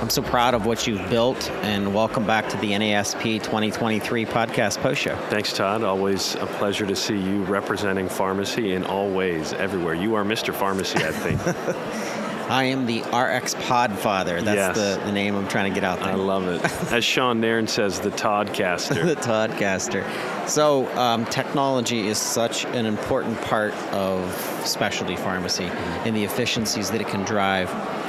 I'm 0.00 0.10
so 0.10 0.22
proud 0.22 0.54
of 0.54 0.64
what 0.64 0.86
you've 0.86 1.10
built, 1.10 1.50
and 1.50 1.92
welcome 1.92 2.24
back 2.24 2.48
to 2.50 2.56
the 2.58 2.70
NASP 2.70 3.42
2023 3.42 4.26
podcast 4.26 4.78
post 4.78 5.00
show. 5.00 5.16
Thanks, 5.28 5.52
Todd. 5.52 5.82
Always 5.82 6.36
a 6.36 6.46
pleasure 6.46 6.86
to 6.86 6.94
see 6.94 7.16
you 7.16 7.42
representing 7.42 8.08
pharmacy 8.08 8.74
in 8.74 8.84
all 8.84 9.10
ways, 9.10 9.52
everywhere. 9.54 9.94
You 9.94 10.14
are 10.14 10.22
Mr. 10.22 10.54
Pharmacy, 10.54 10.98
I 11.04 11.10
think. 11.10 11.40
I 12.48 12.64
am 12.64 12.86
the 12.86 13.00
RX 13.00 13.56
Podfather. 13.56 14.40
That's 14.40 14.76
yes. 14.76 14.76
the, 14.76 15.04
the 15.04 15.10
name 15.10 15.34
I'm 15.34 15.48
trying 15.48 15.70
to 15.70 15.74
get 15.74 15.82
out 15.82 15.98
there. 15.98 16.10
I 16.10 16.14
love 16.14 16.46
it. 16.46 16.64
As 16.92 17.04
Sean 17.04 17.40
Nairn 17.40 17.66
says, 17.66 17.98
the 17.98 18.10
Toddcaster. 18.10 19.04
the 19.04 19.16
Toddcaster. 19.16 20.06
So, 20.48 20.86
um, 20.96 21.26
technology 21.26 22.06
is 22.06 22.18
such 22.18 22.64
an 22.66 22.86
important 22.86 23.38
part 23.42 23.74
of 23.92 24.32
specialty 24.64 25.16
pharmacy 25.16 25.64
mm-hmm. 25.64 26.06
and 26.06 26.16
the 26.16 26.22
efficiencies 26.22 26.92
that 26.92 27.00
it 27.00 27.08
can 27.08 27.24
drive 27.24 27.68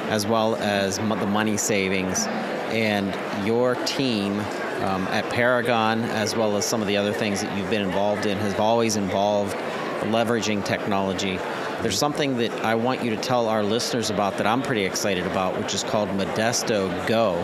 as 0.10 0.28
well 0.28 0.56
as 0.58 0.98
the 0.98 1.04
money 1.06 1.58
savings. 1.58 2.26
And 2.70 3.16
your 3.48 3.76
team 3.86 4.40
um, 4.82 5.08
at 5.08 5.26
Perigon, 5.26 6.04
as 6.04 6.36
well 6.36 6.56
as 6.58 6.66
some 6.66 6.82
of 6.82 6.88
the 6.88 6.98
other 6.98 7.14
things 7.14 7.42
that 7.42 7.58
you've 7.58 7.70
been 7.70 7.82
involved 7.82 8.26
in, 8.26 8.38
has 8.38 8.58
always 8.60 8.96
involved 8.96 9.56
leveraging 10.04 10.64
technology. 10.64 11.38
There's 11.82 11.98
something 11.98 12.38
that 12.38 12.52
I 12.64 12.76
want 12.76 13.04
you 13.04 13.10
to 13.12 13.18
tell 13.18 13.48
our 13.48 13.64
listeners 13.64 14.10
about 14.10 14.38
that 14.38 14.46
I'm 14.46 14.62
pretty 14.62 14.84
excited 14.84 15.26
about, 15.26 15.58
which 15.58 15.74
is 15.74 15.84
called 15.84 16.10
Modesto 16.10 17.08
Go. 17.08 17.36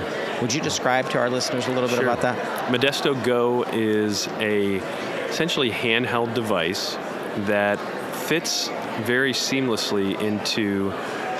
Would 0.41 0.53
you 0.53 0.61
describe 0.61 1.09
to 1.11 1.19
our 1.19 1.29
listeners 1.29 1.67
a 1.67 1.71
little 1.71 1.87
bit 1.87 1.99
sure. 1.99 2.03
about 2.03 2.21
that? 2.21 2.37
Modesto 2.69 3.21
Go 3.23 3.63
is 3.71 4.27
a 4.39 4.77
essentially 5.29 5.71
handheld 5.71 6.33
device 6.33 6.95
that 7.45 7.79
fits 8.15 8.69
very 9.03 9.33
seamlessly 9.33 10.19
into 10.21 10.91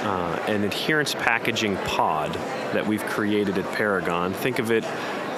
uh, 0.06 0.40
an 0.48 0.64
adherence 0.64 1.16
packaging 1.16 1.76
pod 1.78 2.34
that 2.74 2.86
we've 2.86 3.04
created 3.06 3.58
at 3.58 3.66
Perigon. 3.74 4.34
Think 4.34 4.60
of 4.60 4.72
it 4.72 4.86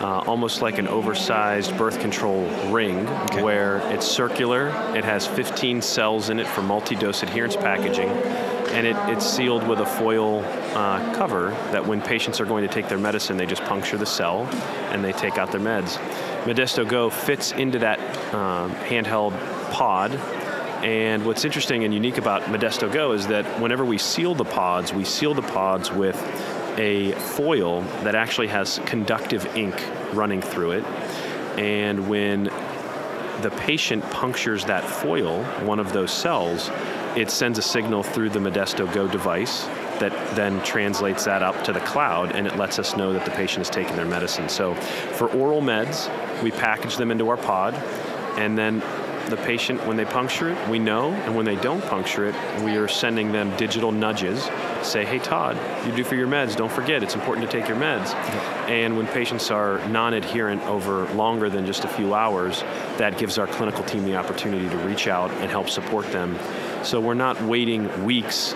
uh, 0.02 0.24
almost 0.28 0.62
like 0.62 0.78
an 0.78 0.88
oversized 0.88 1.76
birth 1.78 2.00
control 2.00 2.46
ring 2.72 3.08
okay. 3.08 3.42
where 3.42 3.78
it's 3.92 4.06
circular, 4.06 4.68
it 4.96 5.04
has 5.04 5.26
15 5.26 5.82
cells 5.82 6.30
in 6.30 6.40
it 6.40 6.48
for 6.48 6.62
multi 6.62 6.96
dose 6.96 7.24
adherence 7.24 7.56
packaging, 7.56 8.10
and 8.10 8.86
it, 8.86 8.96
it's 9.10 9.26
sealed 9.26 9.68
with 9.68 9.80
a 9.80 9.86
foil 9.86 10.44
uh, 10.76 11.16
cover 11.16 11.50
that 11.72 11.86
when 11.86 12.02
patients 12.02 12.40
are 12.40 12.46
going 12.46 12.68
to 12.68 12.72
take 12.72 12.88
their 12.90 13.00
medicine, 13.00 13.38
they 13.38 13.46
just 13.46 13.64
puncture 13.64 13.98
the 13.98 14.06
cell 14.06 14.44
and 14.92 15.04
they 15.04 15.14
take 15.14 15.38
out 15.38 15.52
their 15.52 15.62
meds. 15.62 15.98
Modesto 16.44 16.88
Go 16.88 17.10
fits 17.10 17.52
into 17.54 17.80
that 17.80 18.00
um, 18.34 18.72
handheld 18.76 19.32
pod 19.72 20.12
and 20.84 21.26
what's 21.26 21.44
interesting 21.44 21.84
and 21.84 21.94
unique 21.94 22.18
about 22.18 22.44
Modesto 22.44 22.92
Go 22.92 23.14
is 23.14 23.28
that 23.28 23.46
whenever 23.60 23.84
we 23.84 23.98
seal 23.98 24.36
the 24.36 24.46
pods, 24.46 24.94
we 24.94 25.04
seal 25.04 25.34
the 25.34 25.42
pods 25.42 25.92
with 25.92 26.16
a 26.78 27.12
foil 27.14 27.82
that 28.04 28.14
actually 28.14 28.48
has 28.48 28.80
conductive 28.86 29.46
ink 29.56 29.76
running 30.14 30.42
through 30.42 30.72
it. 30.72 30.84
And 31.58 32.08
when 32.08 32.46
the 33.42 33.52
patient 33.58 34.04
punctures 34.12 34.66
that 34.66 34.84
foil, 34.84 35.44
one 35.66 35.80
of 35.80 35.94
those 35.94 36.12
cells, 36.12 36.70
it 37.16 37.32
sends 37.32 37.58
a 37.58 37.64
signal 37.64 38.04
through 38.04 38.30
the 38.30 38.40
Modesto 38.40 38.92
Go 38.94 39.08
device 39.08 39.64
that 40.00 40.12
then 40.36 40.62
translates 40.62 41.26
that 41.26 41.42
up 41.42 41.64
to 41.64 41.74
the 41.74 41.80
cloud 41.80 42.36
and 42.36 42.46
it 42.46 42.56
lets 42.56 42.78
us 42.78 42.96
know 42.96 43.14
that 43.14 43.26
the 43.26 43.32
patient 43.32 43.62
is 43.62 43.70
taking 43.70 43.96
their 43.96 44.06
medicine. 44.06 44.48
So 44.48 44.76
for 44.76 45.28
oral 45.30 45.62
meds, 45.62 46.12
we 46.44 46.52
package 46.52 46.98
them 46.98 47.10
into 47.10 47.30
our 47.30 47.38
pod 47.38 47.74
and 48.38 48.56
then 48.56 48.84
the 49.30 49.38
patient, 49.38 49.86
when 49.86 49.98
they 49.98 50.06
puncture 50.06 50.50
it, 50.50 50.70
we 50.70 50.80
know, 50.80 51.12
and 51.12 51.36
when 51.36 51.46
they 51.46 51.56
don't 51.56 51.84
puncture 51.86 52.26
it, 52.28 52.64
we 52.64 52.78
are 52.78 52.88
sending 52.88 53.32
them 53.32 53.56
digital 53.58 53.92
nudges. 53.92 54.50
Say, 54.82 55.06
hey, 55.06 55.20
Todd, 55.20 55.58
you 55.86 55.96
do 55.96 56.04
for 56.04 56.16
your 56.16 56.28
meds. 56.28 56.56
Don't 56.56 56.72
forget, 56.72 57.04
it's 57.04 57.16
important 57.16 57.50
to 57.50 57.60
take 57.60 57.68
your 57.68 57.78
meds. 57.78 58.14
And 58.68 58.98
when 58.98 59.08
patients 59.08 59.52
are 59.52 59.86
non 59.88 60.14
adherent 60.14 60.64
over 60.64 61.06
longer 61.14 61.50
than 61.50 61.66
just 61.66 61.84
a 61.84 61.88
few 61.88 62.14
hours, 62.14 62.62
that 62.98 63.18
gives 63.18 63.38
our 63.38 63.48
clinical 63.48 63.84
team 63.84 64.06
the 64.06 64.16
opportunity 64.16 64.70
to 64.70 64.78
reach 64.78 65.08
out 65.08 65.32
and 65.32 65.50
help 65.50 65.70
support 65.70 66.06
them. 66.12 66.38
So 66.84 67.02
we're 67.02 67.14
not 67.14 67.42
waiting 67.42 68.06
weeks 68.06 68.54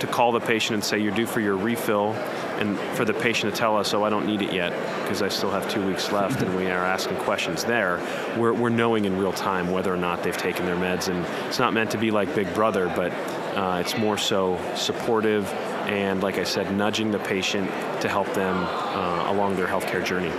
to 0.00 0.06
call 0.06 0.32
the 0.32 0.40
patient 0.40 0.74
and 0.74 0.84
say, 0.84 0.98
you're 0.98 1.14
due 1.14 1.26
for 1.26 1.40
your 1.40 1.56
refill 1.56 2.14
and 2.58 2.78
for 2.96 3.04
the 3.04 3.14
patient 3.14 3.52
to 3.52 3.58
tell 3.58 3.76
us, 3.76 3.92
oh, 3.94 4.04
I 4.04 4.10
don't 4.10 4.26
need 4.26 4.42
it 4.42 4.52
yet 4.52 4.72
because 5.02 5.22
I 5.22 5.28
still 5.28 5.50
have 5.50 5.68
two 5.70 5.86
weeks 5.86 6.12
left, 6.12 6.42
and 6.42 6.56
we 6.56 6.66
are 6.66 6.84
asking 6.84 7.16
questions 7.18 7.64
there, 7.64 8.00
we're, 8.36 8.52
we're 8.52 8.68
knowing 8.68 9.04
in 9.04 9.18
real 9.18 9.32
time 9.32 9.70
whether 9.70 9.92
or 9.92 9.96
not 9.96 10.22
they've 10.22 10.36
taken 10.36 10.66
their 10.66 10.76
meds. 10.76 11.08
And 11.08 11.24
it's 11.46 11.58
not 11.58 11.72
meant 11.72 11.90
to 11.92 11.98
be 11.98 12.10
like 12.10 12.34
Big 12.34 12.52
Brother, 12.54 12.92
but 12.94 13.12
uh, 13.56 13.80
it's 13.80 13.96
more 13.96 14.18
so 14.18 14.58
supportive 14.74 15.52
and, 15.86 16.22
like 16.22 16.38
I 16.38 16.44
said, 16.44 16.74
nudging 16.76 17.12
the 17.12 17.18
patient 17.18 17.70
to 18.00 18.08
help 18.08 18.32
them 18.34 18.56
uh, 18.56 19.32
along 19.32 19.56
their 19.56 19.68
healthcare 19.68 20.04
journey. 20.04 20.32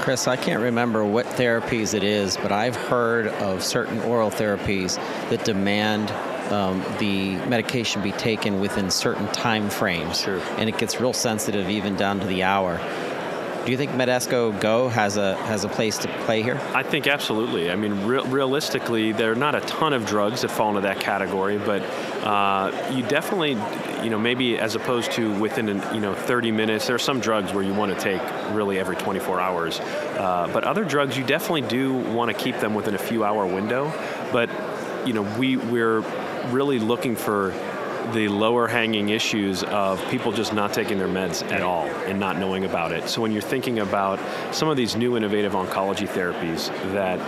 Chris, 0.00 0.26
I 0.26 0.36
can't 0.36 0.62
remember 0.62 1.04
what 1.04 1.26
therapies 1.26 1.92
it 1.92 2.02
is, 2.02 2.36
but 2.38 2.50
I've 2.50 2.76
heard 2.76 3.26
of 3.26 3.62
certain 3.62 4.00
oral 4.00 4.30
therapies 4.30 4.96
that 5.28 5.44
demand 5.44 6.08
um, 6.50 6.84
the 6.98 7.36
medication 7.46 8.02
be 8.02 8.12
taken 8.12 8.60
within 8.60 8.90
certain 8.90 9.26
time 9.28 9.70
frames. 9.70 10.20
Sure. 10.20 10.40
And 10.56 10.68
it 10.68 10.78
gets 10.78 11.00
real 11.00 11.12
sensitive 11.12 11.68
even 11.68 11.96
down 11.96 12.20
to 12.20 12.26
the 12.26 12.42
hour. 12.42 12.80
Do 13.68 13.72
you 13.72 13.76
think 13.76 13.90
Medesco 13.90 14.58
Go 14.62 14.88
has 14.88 15.18
a 15.18 15.36
has 15.44 15.64
a 15.64 15.68
place 15.68 15.98
to 15.98 16.08
play 16.24 16.42
here? 16.42 16.58
I 16.72 16.82
think 16.82 17.06
absolutely. 17.06 17.70
I 17.70 17.76
mean, 17.76 18.06
re- 18.06 18.22
realistically, 18.24 19.12
there 19.12 19.30
are 19.30 19.34
not 19.34 19.54
a 19.54 19.60
ton 19.60 19.92
of 19.92 20.06
drugs 20.06 20.40
that 20.40 20.50
fall 20.50 20.70
into 20.70 20.80
that 20.80 21.00
category, 21.00 21.58
but 21.58 21.82
uh, 22.24 22.72
you 22.94 23.02
definitely, 23.02 23.58
you 24.02 24.08
know, 24.08 24.18
maybe 24.18 24.58
as 24.58 24.74
opposed 24.74 25.12
to 25.12 25.38
within, 25.38 25.68
an, 25.68 25.94
you 25.94 26.00
know, 26.00 26.14
30 26.14 26.50
minutes. 26.50 26.86
There 26.86 26.96
are 26.96 26.98
some 26.98 27.20
drugs 27.20 27.52
where 27.52 27.62
you 27.62 27.74
want 27.74 27.92
to 27.92 28.00
take 28.00 28.22
really 28.54 28.78
every 28.78 28.96
24 28.96 29.38
hours, 29.38 29.80
uh, 29.80 30.48
but 30.50 30.64
other 30.64 30.84
drugs 30.84 31.18
you 31.18 31.24
definitely 31.24 31.68
do 31.68 31.92
want 31.92 32.30
to 32.30 32.42
keep 32.42 32.56
them 32.60 32.72
within 32.72 32.94
a 32.94 32.98
few 32.98 33.22
hour 33.22 33.44
window. 33.44 33.92
But 34.32 34.48
you 35.04 35.12
know, 35.12 35.22
we 35.38 35.58
we're 35.58 36.00
really 36.50 36.78
looking 36.78 37.16
for 37.16 37.52
the 38.12 38.28
lower 38.28 38.66
hanging 38.66 39.10
issues 39.10 39.62
of 39.64 40.02
people 40.08 40.32
just 40.32 40.52
not 40.52 40.72
taking 40.72 40.98
their 40.98 41.08
meds 41.08 41.48
at 41.50 41.62
all 41.62 41.86
and 42.06 42.18
not 42.18 42.38
knowing 42.38 42.64
about 42.64 42.92
it. 42.92 43.08
So 43.08 43.20
when 43.20 43.32
you're 43.32 43.42
thinking 43.42 43.80
about 43.80 44.18
some 44.54 44.68
of 44.68 44.76
these 44.76 44.96
new 44.96 45.16
innovative 45.16 45.52
oncology 45.52 46.08
therapies 46.08 46.68
that 46.92 47.18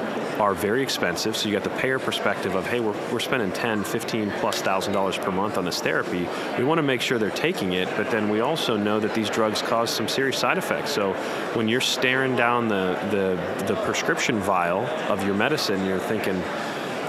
are 0.41 0.55
very 0.55 0.83
expensive, 0.83 1.37
so 1.37 1.49
you 1.49 1.55
got 1.55 1.65
the 1.65 1.79
payer 1.79 1.99
perspective 1.99 2.55
of, 2.55 2.67
hey, 2.67 2.81
we're, 2.81 2.97
we're 3.13 3.21
spending 3.21 3.53
10, 3.53 3.85
15 3.85 4.31
plus 4.41 4.63
thousand 4.63 4.93
dollars 4.93 5.19
per 5.19 5.31
month 5.31 5.59
on 5.59 5.65
this 5.65 5.81
therapy. 5.81 6.27
We 6.57 6.65
want 6.65 6.79
to 6.79 6.83
make 6.83 7.03
sure 7.03 7.19
they're 7.19 7.31
taking 7.31 7.75
it, 7.75 7.89
but 7.97 8.11
then 8.11 8.31
we 8.31 8.41
also 8.41 8.77
know 8.77 9.01
that 9.01 9.15
these 9.15 9.29
drugs 9.29 9.61
cause 9.61 9.91
some 9.91 10.09
serious 10.09 10.39
side 10.39 10.57
effects. 10.57 10.93
So 10.93 11.13
when 11.55 11.69
you're 11.69 11.81
staring 11.81 12.37
down 12.37 12.69
the, 12.69 12.99
the, 13.11 13.65
the 13.67 13.81
prescription 13.83 14.39
vial 14.39 14.87
of 15.11 15.25
your 15.25 15.35
medicine, 15.35 15.85
you're 15.85 15.99
thinking, 15.99 16.43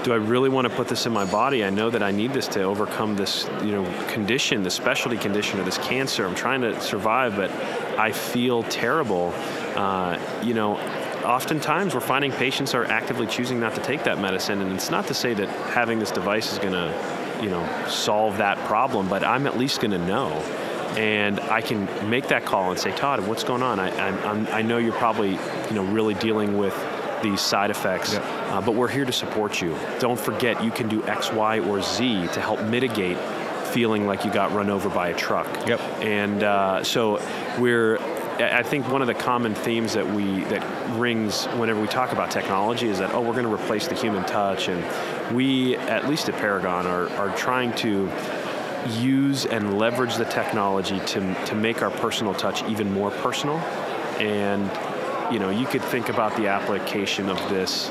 do 0.02 0.12
I 0.12 0.16
really 0.16 0.48
want 0.48 0.68
to 0.68 0.74
put 0.74 0.88
this 0.88 1.06
in 1.06 1.12
my 1.12 1.24
body? 1.24 1.64
I 1.64 1.70
know 1.70 1.90
that 1.90 2.02
I 2.02 2.10
need 2.10 2.32
this 2.32 2.48
to 2.48 2.62
overcome 2.62 3.16
this, 3.16 3.46
you 3.62 3.70
know, 3.70 4.06
condition, 4.08 4.62
the 4.62 4.70
specialty 4.70 5.16
condition 5.16 5.60
or 5.60 5.64
this 5.64 5.78
cancer. 5.78 6.26
I'm 6.26 6.34
trying 6.34 6.62
to 6.62 6.80
survive, 6.80 7.36
but 7.36 7.50
I 7.98 8.12
feel 8.12 8.64
terrible. 8.64 9.32
Uh, 9.76 10.18
you 10.42 10.54
know, 10.54 10.76
oftentimes 11.24 11.94
we're 11.94 12.00
finding 12.00 12.32
patients 12.32 12.74
are 12.74 12.84
actively 12.84 13.26
choosing 13.26 13.60
not 13.60 13.74
to 13.76 13.80
take 13.80 14.04
that 14.04 14.18
medicine, 14.18 14.60
and 14.60 14.72
it's 14.72 14.90
not 14.90 15.06
to 15.06 15.14
say 15.14 15.34
that 15.34 15.48
having 15.48 15.98
this 15.98 16.10
device 16.10 16.52
is 16.52 16.58
going 16.58 16.72
to, 16.72 17.40
you 17.42 17.50
know, 17.50 17.86
solve 17.88 18.38
that 18.38 18.58
problem, 18.66 19.08
but 19.08 19.24
I'm 19.24 19.46
at 19.46 19.56
least 19.56 19.80
going 19.80 19.92
to 19.92 19.98
know 19.98 20.30
and 20.96 21.40
I 21.40 21.62
can 21.62 21.88
make 22.10 22.28
that 22.28 22.44
call 22.44 22.70
and 22.70 22.78
say, 22.78 22.94
Todd, 22.94 23.26
what's 23.26 23.44
going 23.44 23.62
on? 23.62 23.80
I, 23.80 23.88
I'm, 23.98 24.46
i 24.48 24.60
know 24.60 24.76
you're 24.76 24.92
probably, 24.92 25.30
you 25.30 25.72
know, 25.72 25.84
really 25.84 26.12
dealing 26.12 26.58
with 26.58 26.74
these 27.22 27.40
side 27.40 27.70
effects, 27.70 28.12
yep. 28.12 28.22
uh, 28.24 28.60
but 28.60 28.74
we're 28.74 28.88
here 28.88 29.04
to 29.04 29.12
support 29.12 29.60
you. 29.60 29.76
Don't 29.98 30.18
forget 30.18 30.62
you 30.62 30.70
can 30.70 30.88
do 30.88 31.04
X, 31.04 31.32
Y, 31.32 31.60
or 31.60 31.80
Z 31.82 32.28
to 32.32 32.40
help 32.40 32.62
mitigate 32.62 33.18
feeling 33.72 34.06
like 34.06 34.24
you 34.24 34.32
got 34.32 34.52
run 34.52 34.68
over 34.68 34.88
by 34.88 35.08
a 35.08 35.14
truck. 35.14 35.46
Yep. 35.66 35.80
And 36.02 36.42
uh, 36.42 36.84
so 36.84 37.20
we're 37.58 37.98
I 38.38 38.62
think 38.62 38.90
one 38.90 39.02
of 39.02 39.08
the 39.08 39.14
common 39.14 39.54
themes 39.54 39.92
that 39.94 40.06
we 40.06 40.44
that 40.44 40.98
rings 40.98 41.44
whenever 41.46 41.80
we 41.80 41.86
talk 41.86 42.12
about 42.12 42.30
technology 42.30 42.88
is 42.88 42.98
that 42.98 43.14
oh 43.14 43.20
we're 43.20 43.32
going 43.32 43.44
to 43.44 43.52
replace 43.52 43.88
the 43.88 43.94
human 43.94 44.24
touch 44.24 44.68
and 44.68 45.36
we 45.36 45.76
at 45.76 46.08
least 46.08 46.28
at 46.28 46.36
Perigon 46.36 46.86
are, 46.86 47.08
are 47.10 47.36
trying 47.36 47.72
to 47.76 48.10
use 48.88 49.46
and 49.46 49.78
leverage 49.78 50.16
the 50.16 50.24
technology 50.24 50.98
to, 51.00 51.44
to 51.44 51.54
make 51.54 51.82
our 51.82 51.90
personal 51.90 52.34
touch 52.34 52.64
even 52.64 52.92
more 52.92 53.10
personal 53.10 53.58
and 54.18 54.70
you 55.30 55.38
know, 55.38 55.50
you 55.50 55.66
could 55.66 55.82
think 55.82 56.08
about 56.08 56.36
the 56.36 56.48
application 56.48 57.28
of 57.28 57.38
this 57.48 57.90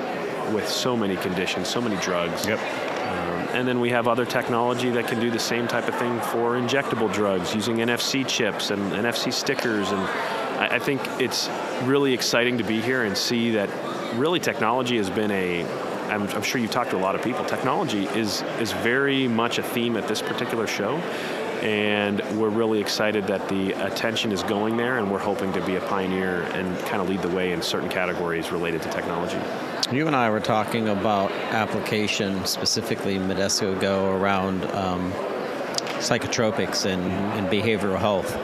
with 0.53 0.67
so 0.67 0.97
many 0.97 1.15
conditions, 1.17 1.67
so 1.67 1.81
many 1.81 1.95
drugs. 1.97 2.45
Yep. 2.45 2.59
Um, 2.59 3.47
and 3.55 3.67
then 3.67 3.79
we 3.79 3.89
have 3.89 4.07
other 4.07 4.25
technology 4.25 4.89
that 4.91 5.07
can 5.07 5.19
do 5.19 5.29
the 5.29 5.39
same 5.39 5.67
type 5.67 5.87
of 5.87 5.95
thing 5.95 6.19
for 6.21 6.53
injectable 6.53 7.11
drugs 7.13 7.53
using 7.53 7.77
NFC 7.77 8.27
chips 8.27 8.71
and 8.71 8.81
NFC 8.91 9.33
stickers. 9.33 9.91
And 9.91 10.01
I, 10.01 10.75
I 10.75 10.79
think 10.79 11.01
it's 11.19 11.49
really 11.83 12.13
exciting 12.13 12.57
to 12.57 12.63
be 12.63 12.81
here 12.81 13.03
and 13.03 13.17
see 13.17 13.51
that 13.51 13.69
really 14.15 14.39
technology 14.39 14.97
has 14.97 15.09
been 15.09 15.31
a 15.31 15.65
I'm, 16.11 16.23
I'm, 16.23 16.43
sure 16.43 16.59
you've 16.59 16.71
talked 16.71 16.89
to 16.89 16.97
a 16.97 16.99
lot 16.99 17.15
of 17.15 17.21
people. 17.21 17.45
Technology 17.45 18.05
is 18.05 18.41
is 18.59 18.73
very 18.73 19.29
much 19.29 19.59
a 19.59 19.63
theme 19.63 19.95
at 19.95 20.09
this 20.09 20.21
particular 20.21 20.67
show, 20.67 20.97
and 21.61 22.19
we're 22.39 22.49
really 22.49 22.79
excited 22.79 23.25
that 23.27 23.47
the 23.47 23.71
attention 23.73 24.31
is 24.31 24.41
going 24.43 24.77
there 24.77 24.97
and 24.97 25.11
we're 25.11 25.19
hoping 25.19 25.53
to 25.53 25.65
be 25.65 25.75
a 25.75 25.81
pioneer 25.81 26.41
and 26.53 26.77
kind 26.79 27.01
of 27.01 27.09
lead 27.09 27.21
the 27.21 27.29
way 27.29 27.51
in 27.51 27.61
certain 27.61 27.89
categories 27.89 28.51
related 28.51 28.81
to 28.81 28.89
technology. 28.89 29.37
You 29.95 30.07
and 30.07 30.15
I 30.15 30.29
were 30.29 30.39
talking 30.39 30.89
about 30.89 31.31
application, 31.51 32.45
specifically 32.45 33.17
Modesto 33.17 33.79
Go, 33.79 34.11
around 34.11 34.63
um, 34.71 35.11
psychotropics 35.99 36.85
and, 36.85 37.03
mm-hmm. 37.03 37.39
and 37.39 37.47
behavioral 37.47 37.99
health. 37.99 38.35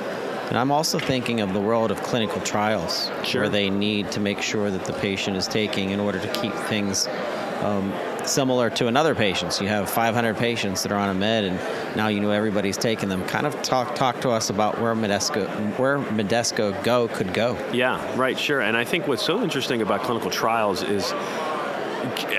And 0.50 0.58
I'm 0.58 0.72
also 0.72 1.00
thinking 1.00 1.42
of 1.42 1.54
the 1.54 1.60
world 1.60 1.92
of 1.92 2.02
clinical 2.04 2.40
trials, 2.42 3.12
sure. 3.24 3.42
where 3.42 3.50
they 3.50 3.70
need 3.70 4.12
to 4.12 4.20
make 4.20 4.42
sure 4.42 4.70
that 4.70 4.86
the 4.86 4.94
patient 4.94 5.36
is 5.36 5.48
taking 5.48 5.90
in 5.90 6.00
order 6.00 6.20
to 6.20 6.28
keep 6.34 6.54
things 6.54 7.08
um, 7.62 7.92
similar 8.28 8.70
to 8.72 8.88
another 8.88 9.16
patient. 9.16 9.54
So 9.54 9.64
you 9.64 9.70
have 9.70 9.90
500 9.90 10.38
patients 10.38 10.84
that 10.84 10.92
are 10.92 10.98
on 10.98 11.10
a 11.10 11.14
med, 11.14 11.46
and 11.46 11.96
now 11.96 12.08
you 12.08 12.20
know 12.20 12.32
everybody's 12.32 12.78
taking 12.78 13.10
them. 13.10 13.26
Kind 13.28 13.46
of 13.46 13.62
talk 13.62 13.96
talk 13.96 14.22
to 14.22 14.30
us 14.30 14.50
about 14.50 14.80
where 14.80 14.94
Modesto 14.94 15.48
where 15.78 16.00
Modesto 16.00 16.84
Go 16.84 17.08
could 17.08 17.34
go. 17.34 17.58
Yeah, 17.74 18.02
right, 18.18 18.38
sure. 18.38 18.62
And 18.62 18.78
I 18.78 18.84
think 18.84 19.08
what's 19.08 19.24
so 19.24 19.42
interesting 19.42 19.82
about 19.82 20.04
clinical 20.04 20.30
trials 20.30 20.84
is 20.84 21.14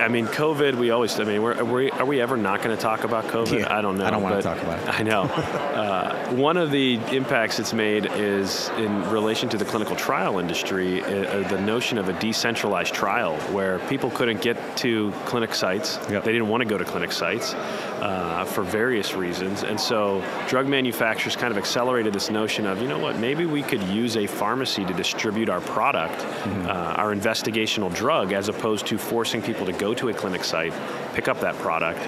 I 0.00 0.08
mean, 0.08 0.26
COVID. 0.26 0.76
We 0.76 0.90
always. 0.90 1.18
I 1.18 1.24
mean, 1.24 1.42
we're, 1.42 1.54
are 1.54 1.64
we, 1.64 1.90
are 1.90 2.04
we 2.04 2.20
ever 2.20 2.36
not 2.36 2.62
going 2.62 2.76
to 2.76 2.80
talk 2.80 3.04
about 3.04 3.24
COVID? 3.24 3.60
Yeah, 3.60 3.76
I 3.76 3.80
don't 3.80 3.98
know. 3.98 4.06
I 4.06 4.10
don't 4.10 4.22
want 4.22 4.36
to 4.36 4.42
talk 4.42 4.60
about 4.62 4.80
it. 4.80 5.00
I 5.00 5.02
know. 5.02 5.22
uh, 5.22 6.34
one 6.34 6.56
of 6.56 6.70
the 6.70 6.94
impacts 7.12 7.58
it's 7.58 7.72
made 7.72 8.06
is 8.12 8.68
in 8.70 9.08
relation 9.10 9.48
to 9.50 9.56
the 9.56 9.64
clinical 9.64 9.96
trial 9.96 10.38
industry. 10.38 11.02
Uh, 11.02 11.46
the 11.48 11.60
notion 11.60 11.98
of 11.98 12.08
a 12.08 12.12
decentralized 12.20 12.94
trial, 12.94 13.36
where 13.52 13.78
people 13.88 14.10
couldn't 14.10 14.40
get 14.40 14.56
to 14.78 15.12
clinic 15.26 15.54
sites. 15.54 15.98
Yep. 16.10 16.24
They 16.24 16.32
didn't 16.32 16.48
want 16.48 16.62
to 16.62 16.68
go 16.68 16.78
to 16.78 16.84
clinic 16.84 17.12
sites 17.12 17.54
uh, 17.54 18.44
for 18.44 18.62
various 18.62 19.14
reasons, 19.14 19.62
and 19.62 19.78
so 19.80 20.22
drug 20.48 20.66
manufacturers 20.66 21.36
kind 21.36 21.50
of 21.50 21.58
accelerated 21.58 22.12
this 22.12 22.30
notion 22.30 22.66
of, 22.66 22.80
you 22.80 22.88
know 22.88 22.98
what, 22.98 23.18
maybe 23.18 23.46
we 23.46 23.62
could 23.62 23.82
use 23.84 24.16
a 24.16 24.26
pharmacy 24.26 24.84
to 24.84 24.92
distribute 24.92 25.48
our 25.48 25.60
product, 25.60 26.18
mm-hmm. 26.18 26.68
Uh, 26.68 26.72
our 26.96 27.14
investigational 27.14 27.92
drug, 27.94 28.32
as 28.32 28.48
opposed 28.48 28.86
to 28.86 28.98
forcing 28.98 29.40
people 29.40 29.57
to 29.66 29.72
go 29.72 29.94
to 29.94 30.08
a 30.08 30.14
clinic 30.14 30.44
site, 30.44 30.72
pick 31.14 31.28
up 31.28 31.40
that 31.40 31.56
product, 31.56 32.00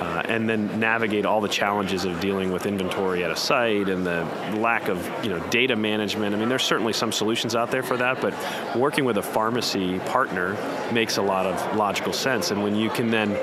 uh, 0.00 0.22
and 0.26 0.48
then 0.48 0.78
navigate 0.78 1.26
all 1.26 1.40
the 1.40 1.48
challenges 1.48 2.04
of 2.04 2.20
dealing 2.20 2.52
with 2.52 2.66
inventory 2.66 3.24
at 3.24 3.30
a 3.30 3.36
site 3.36 3.88
and 3.88 4.06
the 4.06 4.24
lack 4.58 4.88
of 4.88 5.10
you 5.24 5.30
know 5.30 5.40
data 5.48 5.76
management. 5.76 6.34
I 6.34 6.38
mean, 6.38 6.48
there's 6.48 6.62
certainly 6.62 6.92
some 6.92 7.12
solutions 7.12 7.56
out 7.56 7.70
there 7.70 7.82
for 7.82 7.96
that, 7.96 8.20
but 8.20 8.34
working 8.76 9.04
with 9.04 9.18
a 9.18 9.22
pharmacy 9.22 9.98
partner 10.00 10.56
makes 10.92 11.16
a 11.16 11.22
lot 11.22 11.46
of 11.46 11.76
logical 11.76 12.12
sense. 12.12 12.50
And 12.50 12.62
when 12.62 12.76
you 12.76 12.90
can 12.90 13.10
then 13.10 13.36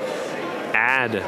add 0.74 1.22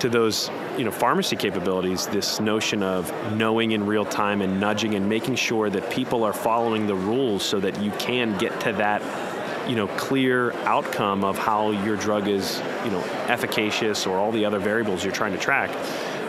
to 0.00 0.08
those 0.08 0.50
you 0.76 0.84
know 0.84 0.90
pharmacy 0.90 1.36
capabilities 1.36 2.06
this 2.08 2.38
notion 2.38 2.82
of 2.82 3.10
knowing 3.32 3.72
in 3.72 3.86
real 3.86 4.04
time 4.04 4.42
and 4.42 4.60
nudging 4.60 4.94
and 4.94 5.08
making 5.08 5.34
sure 5.34 5.70
that 5.70 5.90
people 5.90 6.22
are 6.22 6.32
following 6.32 6.86
the 6.86 6.94
rules 6.94 7.42
so 7.42 7.58
that 7.58 7.80
you 7.80 7.90
can 7.92 8.36
get 8.38 8.58
to 8.60 8.72
that 8.72 9.02
you 9.68 9.76
know 9.76 9.88
clear 9.88 10.52
outcome 10.64 11.24
of 11.24 11.36
how 11.38 11.70
your 11.70 11.96
drug 11.96 12.28
is 12.28 12.58
you 12.84 12.90
know 12.90 13.02
efficacious 13.28 14.06
or 14.06 14.18
all 14.18 14.32
the 14.32 14.44
other 14.44 14.58
variables 14.58 15.04
you're 15.04 15.12
trying 15.12 15.32
to 15.32 15.38
track. 15.38 15.70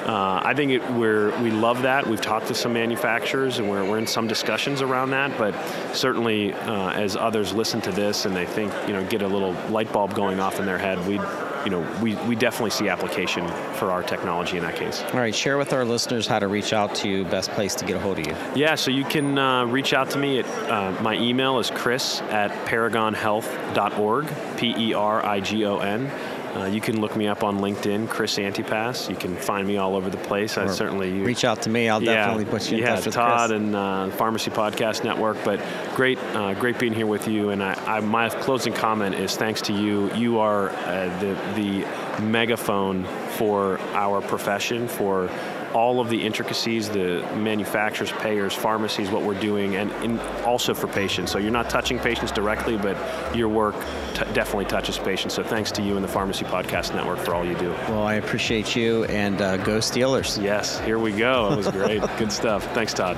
Uh, 0.07 0.41
I 0.43 0.53
think 0.53 0.71
it, 0.71 0.91
we're, 0.91 1.37
we 1.41 1.51
love 1.51 1.81
that. 1.81 2.07
We've 2.07 2.21
talked 2.21 2.47
to 2.47 2.53
some 2.53 2.71
manufacturers 2.73 3.59
and 3.59 3.69
we're, 3.69 3.83
we're 3.83 3.97
in 3.97 4.07
some 4.07 4.27
discussions 4.27 4.81
around 4.81 5.11
that, 5.11 5.37
but 5.37 5.53
certainly 5.93 6.53
uh, 6.53 6.91
as 6.91 7.17
others 7.17 7.53
listen 7.53 7.81
to 7.81 7.91
this 7.91 8.25
and 8.25 8.33
they 8.33 8.45
think, 8.45 8.73
you 8.87 8.93
know, 8.93 9.05
get 9.05 9.21
a 9.21 9.27
little 9.27 9.51
light 9.69 9.91
bulb 9.91 10.13
going 10.13 10.39
off 10.39 10.59
in 10.59 10.65
their 10.65 10.77
head, 10.77 11.05
we 11.07 11.19
you 11.67 11.71
know, 11.71 11.99
we, 12.01 12.15
we 12.15 12.35
definitely 12.35 12.69
see 12.69 12.87
application 12.87 13.45
for 13.73 13.91
our 13.91 14.01
technology 14.01 14.55
in 14.55 14.63
that 14.63 14.77
case. 14.77 15.03
All 15.11 15.19
right, 15.19 15.35
share 15.35 15.57
with 15.57 15.73
our 15.73 15.83
listeners 15.83 16.25
how 16.25 16.39
to 16.39 16.47
reach 16.47 16.71
out 16.71 16.95
to 16.95 17.09
you, 17.09 17.25
best 17.25 17.51
place 17.51 17.75
to 17.75 17.85
get 17.85 17.97
a 17.97 17.99
hold 17.99 18.19
of 18.19 18.27
you. 18.27 18.35
Yeah, 18.55 18.75
so 18.75 18.89
you 18.89 19.03
can 19.03 19.37
uh, 19.37 19.65
reach 19.65 19.91
out 19.91 20.11
to 20.11 20.17
me 20.17 20.39
at 20.39 20.45
uh, 20.69 21.01
my 21.01 21.15
email 21.15 21.59
is 21.59 21.69
chris 21.69 22.21
at 22.21 22.51
perigonhealth.org, 22.67 24.27
P 24.57 24.75
E 24.77 24.93
R 24.93 25.25
I 25.25 25.41
G 25.41 25.65
O 25.65 25.79
N. 25.79 26.09
Uh, 26.57 26.65
you 26.65 26.81
can 26.81 26.99
look 26.99 27.15
me 27.15 27.27
up 27.27 27.43
on 27.43 27.59
LinkedIn, 27.59 28.09
Chris 28.09 28.37
Antypas. 28.37 29.09
You 29.09 29.15
can 29.15 29.35
find 29.35 29.67
me 29.67 29.77
all 29.77 29.95
over 29.95 30.09
the 30.09 30.17
place. 30.17 30.57
I 30.57 30.65
certainly 30.67 31.15
you, 31.15 31.23
reach 31.23 31.45
out 31.45 31.61
to 31.63 31.69
me. 31.69 31.87
I'll 31.87 32.01
yeah, 32.01 32.15
definitely 32.15 32.45
put 32.45 32.71
you 32.71 32.77
in 32.77 32.83
yeah, 32.83 32.95
touch 32.95 33.05
with 33.05 33.13
Todd 33.13 33.49
Chris. 33.49 33.61
and 33.61 33.75
uh, 33.75 34.09
Pharmacy 34.11 34.49
Podcast 34.49 35.03
Network. 35.03 35.37
But 35.43 35.61
great, 35.95 36.17
uh, 36.33 36.55
great 36.55 36.79
being 36.79 36.93
here 36.93 37.05
with 37.05 37.27
you. 37.27 37.51
And 37.51 37.63
I, 37.63 37.73
I, 37.85 37.99
my 37.99 38.29
closing 38.29 38.73
comment 38.73 39.15
is 39.15 39.35
thanks 39.37 39.61
to 39.63 39.73
you. 39.73 40.11
You 40.13 40.39
are 40.39 40.69
uh, 40.69 41.19
the 41.19 41.33
the 41.55 42.21
megaphone 42.21 43.03
for 43.37 43.79
our 43.93 44.21
profession 44.21 44.87
for 44.87 45.29
all 45.73 45.99
of 45.99 46.09
the 46.09 46.25
intricacies, 46.25 46.89
the 46.89 47.27
manufacturers, 47.35 48.11
payers, 48.13 48.53
pharmacies, 48.53 49.09
what 49.09 49.23
we're 49.23 49.39
doing, 49.39 49.75
and, 49.75 49.91
and 50.03 50.19
also 50.45 50.73
for 50.73 50.87
patients. 50.87 51.31
So 51.31 51.37
you're 51.37 51.51
not 51.51 51.69
touching 51.69 51.99
patients 51.99 52.31
directly, 52.31 52.77
but 52.77 52.97
your 53.35 53.49
work 53.49 53.75
t- 54.13 54.23
definitely 54.33 54.65
touches 54.65 54.97
patients. 54.97 55.33
So 55.33 55.43
thanks 55.43 55.71
to 55.73 55.81
you 55.81 55.95
and 55.95 56.03
the 56.03 56.09
Pharmacy 56.09 56.45
Podcast 56.45 56.95
Network 56.95 57.19
for 57.19 57.33
all 57.33 57.45
you 57.45 57.57
do. 57.57 57.71
Well, 57.89 58.03
I 58.03 58.15
appreciate 58.15 58.75
you, 58.75 59.05
and 59.05 59.41
uh, 59.41 59.57
go 59.57 59.79
Steelers. 59.79 60.41
Yes, 60.41 60.79
here 60.81 60.99
we 60.99 61.11
go. 61.11 61.51
It 61.53 61.57
was 61.57 61.67
great. 61.67 62.01
Good 62.17 62.31
stuff. 62.31 62.63
Thanks, 62.73 62.93
Todd. 62.93 63.17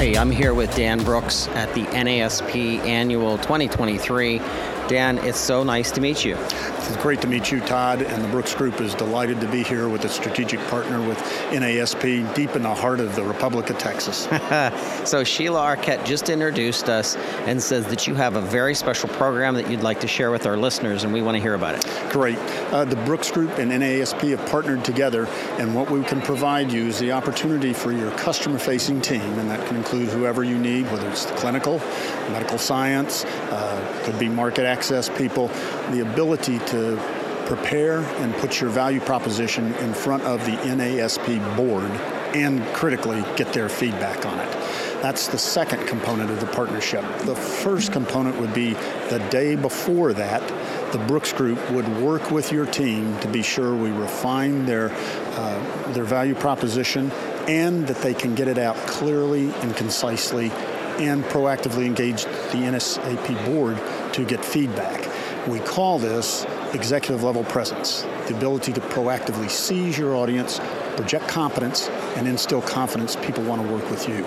Hey, 0.00 0.16
I'm 0.16 0.30
here 0.30 0.54
with 0.54 0.74
Dan 0.74 1.04
Brooks 1.04 1.46
at 1.48 1.74
the 1.74 1.82
NASP 1.82 2.78
Annual 2.86 3.36
2023. 3.36 4.38
Dan, 4.90 5.18
it's 5.18 5.38
so 5.38 5.62
nice 5.62 5.92
to 5.92 6.00
meet 6.00 6.24
you. 6.24 6.36
It's 6.36 6.96
great 6.96 7.20
to 7.20 7.28
meet 7.28 7.52
you, 7.52 7.60
Todd, 7.60 8.02
and 8.02 8.24
the 8.24 8.26
Brooks 8.26 8.52
Group 8.56 8.80
is 8.80 8.92
delighted 8.92 9.40
to 9.40 9.46
be 9.46 9.62
here 9.62 9.88
with 9.88 10.04
a 10.04 10.08
strategic 10.08 10.58
partner 10.66 11.00
with 11.06 11.16
NASP 11.50 12.34
deep 12.34 12.56
in 12.56 12.62
the 12.62 12.74
heart 12.74 12.98
of 12.98 13.14
the 13.14 13.22
Republic 13.22 13.70
of 13.70 13.78
Texas. 13.78 14.26
so 15.08 15.22
Sheila 15.22 15.76
Arquette 15.76 16.04
just 16.04 16.28
introduced 16.28 16.88
us 16.88 17.14
and 17.46 17.62
says 17.62 17.86
that 17.86 18.08
you 18.08 18.16
have 18.16 18.34
a 18.34 18.40
very 18.40 18.74
special 18.74 19.08
program 19.10 19.54
that 19.54 19.70
you'd 19.70 19.84
like 19.84 20.00
to 20.00 20.08
share 20.08 20.32
with 20.32 20.44
our 20.44 20.56
listeners, 20.56 21.04
and 21.04 21.12
we 21.12 21.22
want 21.22 21.36
to 21.36 21.40
hear 21.40 21.54
about 21.54 21.76
it. 21.76 22.10
Great. 22.10 22.38
Uh, 22.72 22.84
the 22.84 22.96
Brooks 22.96 23.30
Group 23.30 23.58
and 23.58 23.70
NASP 23.70 24.36
have 24.36 24.44
partnered 24.50 24.84
together, 24.84 25.26
and 25.60 25.72
what 25.72 25.88
we 25.88 26.02
can 26.02 26.20
provide 26.20 26.72
you 26.72 26.86
is 26.86 26.98
the 26.98 27.12
opportunity 27.12 27.72
for 27.72 27.92
your 27.92 28.10
customer-facing 28.18 29.00
team, 29.02 29.20
and 29.20 29.48
that 29.48 29.64
can 29.68 29.76
include 29.76 30.08
whoever 30.08 30.42
you 30.42 30.58
need, 30.58 30.90
whether 30.90 31.08
it's 31.08 31.26
the 31.26 31.36
clinical, 31.36 31.78
medical 32.32 32.58
science, 32.58 33.24
uh, 33.24 34.02
could 34.04 34.18
be 34.18 34.28
market 34.28 34.64
access 34.64 34.79
people, 35.16 35.48
the 35.90 36.00
ability 36.00 36.58
to 36.60 36.96
prepare 37.46 37.98
and 38.22 38.32
put 38.36 38.60
your 38.60 38.70
value 38.70 39.00
proposition 39.00 39.74
in 39.74 39.92
front 39.92 40.22
of 40.22 40.44
the 40.46 40.52
NASP 40.52 41.56
board 41.56 41.90
and 42.34 42.64
critically 42.74 43.22
get 43.36 43.52
their 43.52 43.68
feedback 43.68 44.24
on 44.24 44.38
it. 44.38 44.50
That's 45.02 45.26
the 45.28 45.38
second 45.38 45.86
component 45.86 46.30
of 46.30 46.40
the 46.40 46.46
partnership. 46.46 47.02
The 47.24 47.34
first 47.34 47.90
component 47.90 48.38
would 48.38 48.54
be 48.54 48.74
the 49.08 49.18
day 49.30 49.56
before 49.56 50.12
that, 50.12 50.42
the 50.92 50.98
Brooks 50.98 51.32
Group 51.32 51.58
would 51.70 51.88
work 52.00 52.30
with 52.30 52.52
your 52.52 52.66
team 52.66 53.18
to 53.20 53.28
be 53.28 53.42
sure 53.42 53.74
we 53.74 53.90
refine 53.90 54.66
their, 54.66 54.90
uh, 54.92 55.92
their 55.92 56.04
value 56.04 56.34
proposition 56.34 57.10
and 57.48 57.86
that 57.88 57.96
they 57.96 58.14
can 58.14 58.34
get 58.34 58.46
it 58.46 58.58
out 58.58 58.76
clearly 58.86 59.52
and 59.62 59.74
concisely 59.76 60.50
and 60.98 61.24
proactively 61.24 61.86
engage 61.86 62.24
the 62.24 62.58
NSAP 62.58 63.44
board 63.46 63.78
to 64.12 64.24
get 64.24 64.44
feedback. 64.44 65.08
We 65.46 65.60
call 65.60 65.98
this 65.98 66.44
executive 66.74 67.22
level 67.22 67.44
presence, 67.44 68.02
the 68.28 68.36
ability 68.36 68.72
to 68.74 68.80
proactively 68.80 69.50
seize 69.50 69.98
your 69.98 70.14
audience, 70.14 70.58
project 70.96 71.28
competence, 71.28 71.88
and 72.16 72.28
instill 72.28 72.62
confidence 72.62 73.16
people 73.16 73.42
want 73.44 73.62
to 73.62 73.72
work 73.72 73.88
with 73.90 74.08
you. 74.08 74.24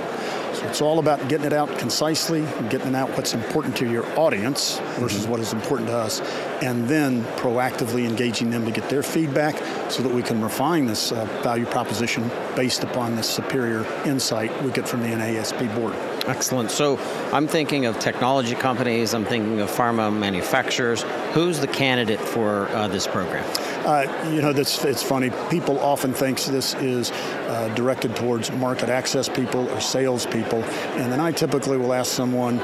It's 0.63 0.82
all 0.82 0.99
about 0.99 1.28
getting 1.28 1.45
it 1.45 1.54
out 1.54 1.78
concisely, 1.78 2.41
getting 2.69 2.95
out 2.95 3.10
what's 3.12 3.34
important 3.34 3.76
to 3.78 3.89
your 3.89 4.06
audience 4.17 4.80
versus 4.99 5.21
mm-hmm. 5.21 5.32
what 5.32 5.39
is 5.39 5.54
important 5.54 5.89
to 5.89 5.95
us, 5.95 6.21
and 6.62 6.88
then 6.88 7.23
proactively 7.38 8.08
engaging 8.08 8.49
them 8.49 8.65
to 8.65 8.71
get 8.71 8.89
their 8.89 9.04
feedback 9.04 9.56
so 9.91 10.02
that 10.04 10.13
we 10.13 10.23
can 10.23 10.41
refine 10.41 10.86
this 10.86 11.12
uh, 11.12 11.26
value 11.43 11.65
proposition 11.65 12.30
based 12.56 12.84
upon 12.84 13.15
the 13.15 13.23
superior 13.23 13.86
insight 14.06 14.52
we 14.63 14.71
get 14.71 14.88
from 14.88 15.02
the 15.02 15.08
NASP 15.08 15.73
board. 15.76 15.93
Excellent. 16.28 16.71
So 16.71 16.97
I'm 17.34 17.47
thinking 17.47 17.86
of 17.86 17.99
technology 17.99 18.56
companies, 18.56 19.13
I'm 19.13 19.26
thinking 19.26 19.60
of 19.60 19.69
pharma 19.69 20.15
manufacturers. 20.15 21.04
Who's 21.34 21.60
the 21.60 21.67
candidate 21.67 22.19
for 22.19 22.67
uh, 22.69 22.88
this 22.88 23.08
program? 23.08 23.43
Uh, 23.86 24.30
you 24.32 24.41
know, 24.41 24.54
that's, 24.54 24.84
it's 24.86 25.04
funny. 25.04 25.30
People 25.50 25.78
often 25.80 26.13
think 26.13 26.39
this 26.46 26.74
is 26.76 27.12
uh, 27.12 27.74
directed 27.76 28.15
towards 28.15 28.50
market 28.52 28.88
access 28.88 29.28
people 29.28 29.69
or 29.69 29.82
sales 29.82 30.26
people. 30.26 30.63
And 30.63 31.12
then 31.12 31.19
I 31.19 31.34
typically 31.34 31.78
will 31.78 31.93
ask 31.93 32.10
someone, 32.10 32.60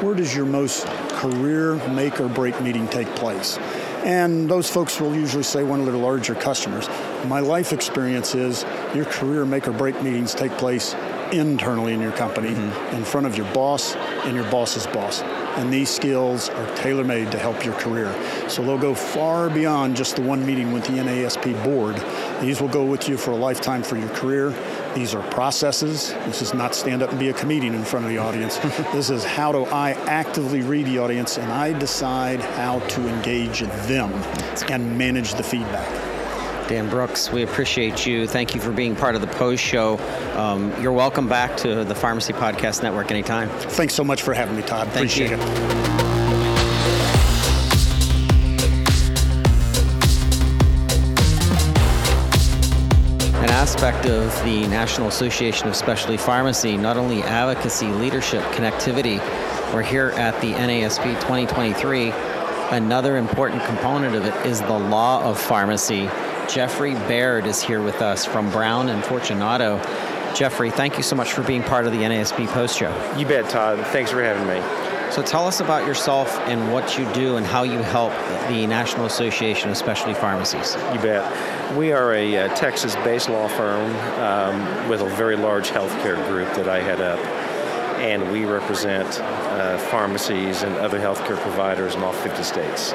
where 0.00 0.16
does 0.16 0.34
your 0.34 0.46
most 0.46 0.84
career 1.10 1.76
make 1.90 2.20
or 2.20 2.28
break 2.28 2.60
meeting 2.60 2.88
take 2.88 3.06
place? 3.14 3.56
And 4.04 4.50
those 4.50 4.68
folks 4.68 5.00
will 5.00 5.14
usually 5.14 5.44
say 5.44 5.62
one 5.62 5.78
of 5.78 5.86
their 5.86 5.96
larger 5.96 6.34
customers. 6.34 6.88
My 7.26 7.38
life 7.38 7.72
experience 7.72 8.34
is 8.34 8.64
your 8.94 9.04
career 9.04 9.46
make 9.46 9.68
or 9.68 9.72
break 9.72 10.02
meetings 10.02 10.34
take 10.34 10.52
place 10.58 10.94
internally 11.32 11.94
in 11.94 12.00
your 12.00 12.12
company, 12.12 12.50
mm-hmm. 12.50 12.96
in 12.96 13.04
front 13.04 13.26
of 13.26 13.36
your 13.36 13.50
boss 13.54 13.94
and 13.94 14.34
your 14.34 14.50
boss's 14.50 14.86
boss. 14.88 15.22
And 15.56 15.72
these 15.72 15.88
skills 15.88 16.48
are 16.48 16.76
tailor 16.76 17.04
made 17.04 17.30
to 17.32 17.38
help 17.38 17.64
your 17.64 17.74
career. 17.74 18.12
So 18.48 18.62
they'll 18.62 18.78
go 18.78 18.94
far 18.94 19.48
beyond 19.48 19.96
just 19.96 20.16
the 20.16 20.22
one 20.22 20.44
meeting 20.44 20.72
with 20.72 20.84
the 20.84 20.94
NASP 20.94 21.62
board. 21.64 22.02
These 22.40 22.60
will 22.60 22.68
go 22.68 22.84
with 22.84 23.08
you 23.08 23.16
for 23.16 23.30
a 23.30 23.36
lifetime 23.36 23.82
for 23.82 23.96
your 23.96 24.08
career. 24.10 24.54
These 24.94 25.14
are 25.14 25.22
processes. 25.30 26.12
This 26.26 26.42
is 26.42 26.54
not 26.54 26.74
stand 26.74 27.02
up 27.02 27.10
and 27.10 27.18
be 27.18 27.28
a 27.28 27.34
comedian 27.34 27.74
in 27.74 27.84
front 27.84 28.04
of 28.04 28.10
the 28.10 28.18
audience. 28.18 28.58
this 28.92 29.10
is 29.10 29.24
how 29.24 29.52
do 29.52 29.64
I 29.66 29.92
actively 29.92 30.62
read 30.62 30.86
the 30.86 30.98
audience 30.98 31.38
and 31.38 31.50
I 31.52 31.76
decide 31.78 32.40
how 32.40 32.80
to 32.80 33.08
engage 33.08 33.60
them 33.60 34.12
and 34.70 34.96
manage 34.98 35.34
the 35.34 35.42
feedback. 35.42 36.13
Dan 36.66 36.88
Brooks, 36.88 37.30
we 37.30 37.42
appreciate 37.42 38.06
you. 38.06 38.26
Thank 38.26 38.54
you 38.54 38.60
for 38.60 38.72
being 38.72 38.96
part 38.96 39.14
of 39.14 39.20
the 39.20 39.26
post 39.26 39.62
show. 39.62 39.98
Um, 40.34 40.72
you're 40.80 40.92
welcome 40.92 41.28
back 41.28 41.58
to 41.58 41.84
the 41.84 41.94
Pharmacy 41.94 42.32
Podcast 42.32 42.82
Network 42.82 43.10
anytime. 43.10 43.50
Thanks 43.50 43.94
so 43.94 44.02
much 44.02 44.22
for 44.22 44.32
having 44.32 44.56
me, 44.56 44.62
Todd. 44.62 44.88
Thank 44.88 45.10
appreciate 45.10 45.30
you. 45.30 45.36
it. 45.36 45.40
An 53.42 53.50
aspect 53.50 54.06
of 54.06 54.32
the 54.44 54.66
National 54.68 55.08
Association 55.08 55.68
of 55.68 55.76
Specialty 55.76 56.16
Pharmacy, 56.16 56.78
not 56.78 56.96
only 56.96 57.22
advocacy, 57.22 57.88
leadership, 57.88 58.42
connectivity, 58.52 59.18
we're 59.74 59.82
here 59.82 60.10
at 60.10 60.40
the 60.40 60.52
NASP 60.52 61.02
2023. 61.20 62.12
Another 62.70 63.18
important 63.18 63.62
component 63.64 64.14
of 64.14 64.24
it 64.24 64.46
is 64.46 64.60
the 64.62 64.78
law 64.78 65.22
of 65.22 65.38
pharmacy 65.38 66.08
Jeffrey 66.48 66.94
Baird 66.94 67.46
is 67.46 67.62
here 67.62 67.82
with 67.82 68.02
us 68.02 68.24
from 68.24 68.50
Brown 68.50 68.88
and 68.88 69.04
Fortunato. 69.04 69.78
Jeffrey, 70.34 70.70
thank 70.70 70.96
you 70.96 71.02
so 71.02 71.16
much 71.16 71.32
for 71.32 71.42
being 71.42 71.62
part 71.62 71.86
of 71.86 71.92
the 71.92 71.98
NASP 71.98 72.46
Post 72.48 72.78
Show. 72.78 72.90
You 73.16 73.26
bet, 73.26 73.48
Todd. 73.48 73.78
Thanks 73.88 74.10
for 74.10 74.22
having 74.22 74.46
me. 74.46 74.60
So 75.12 75.22
tell 75.22 75.46
us 75.46 75.60
about 75.60 75.86
yourself 75.86 76.36
and 76.40 76.72
what 76.72 76.98
you 76.98 77.10
do 77.12 77.36
and 77.36 77.46
how 77.46 77.62
you 77.62 77.78
help 77.78 78.12
the 78.48 78.66
National 78.66 79.06
Association 79.06 79.70
of 79.70 79.76
Specialty 79.76 80.14
Pharmacies. 80.14 80.74
You 80.92 81.00
bet. 81.00 81.76
We 81.76 81.92
are 81.92 82.12
a, 82.14 82.34
a 82.34 82.48
Texas-based 82.50 83.28
law 83.28 83.48
firm 83.48 83.94
um, 84.20 84.88
with 84.88 85.02
a 85.02 85.08
very 85.10 85.36
large 85.36 85.70
healthcare 85.70 86.16
group 86.28 86.52
that 86.54 86.68
I 86.68 86.80
head 86.80 87.00
up, 87.00 87.20
and 88.00 88.32
we 88.32 88.44
represent 88.44 89.20
uh, 89.20 89.78
pharmacies 89.78 90.62
and 90.62 90.74
other 90.76 90.98
healthcare 90.98 91.38
providers 91.38 91.94
in 91.94 92.02
all 92.02 92.12
50 92.12 92.42
states. 92.42 92.92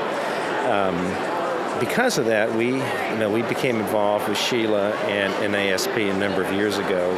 Um, 0.68 1.39
because 1.80 2.18
of 2.18 2.26
that, 2.26 2.54
we, 2.54 2.74
you 2.74 3.18
know, 3.18 3.30
we 3.32 3.42
became 3.44 3.78
involved 3.80 4.28
with 4.28 4.38
Sheila 4.38 4.92
and 5.06 5.34
NASP 5.54 6.12
a 6.12 6.18
number 6.18 6.44
of 6.44 6.52
years 6.54 6.78
ago, 6.78 7.12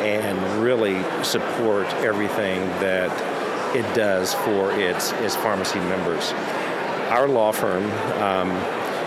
and 0.00 0.62
really 0.62 1.02
support 1.24 1.86
everything 1.94 2.60
that 2.80 3.10
it 3.74 3.94
does 3.94 4.34
for 4.34 4.72
its 4.72 5.12
its 5.12 5.36
pharmacy 5.36 5.80
members. 5.80 6.32
Our 7.10 7.28
law 7.28 7.52
firm, 7.52 7.84
um, 8.22 8.50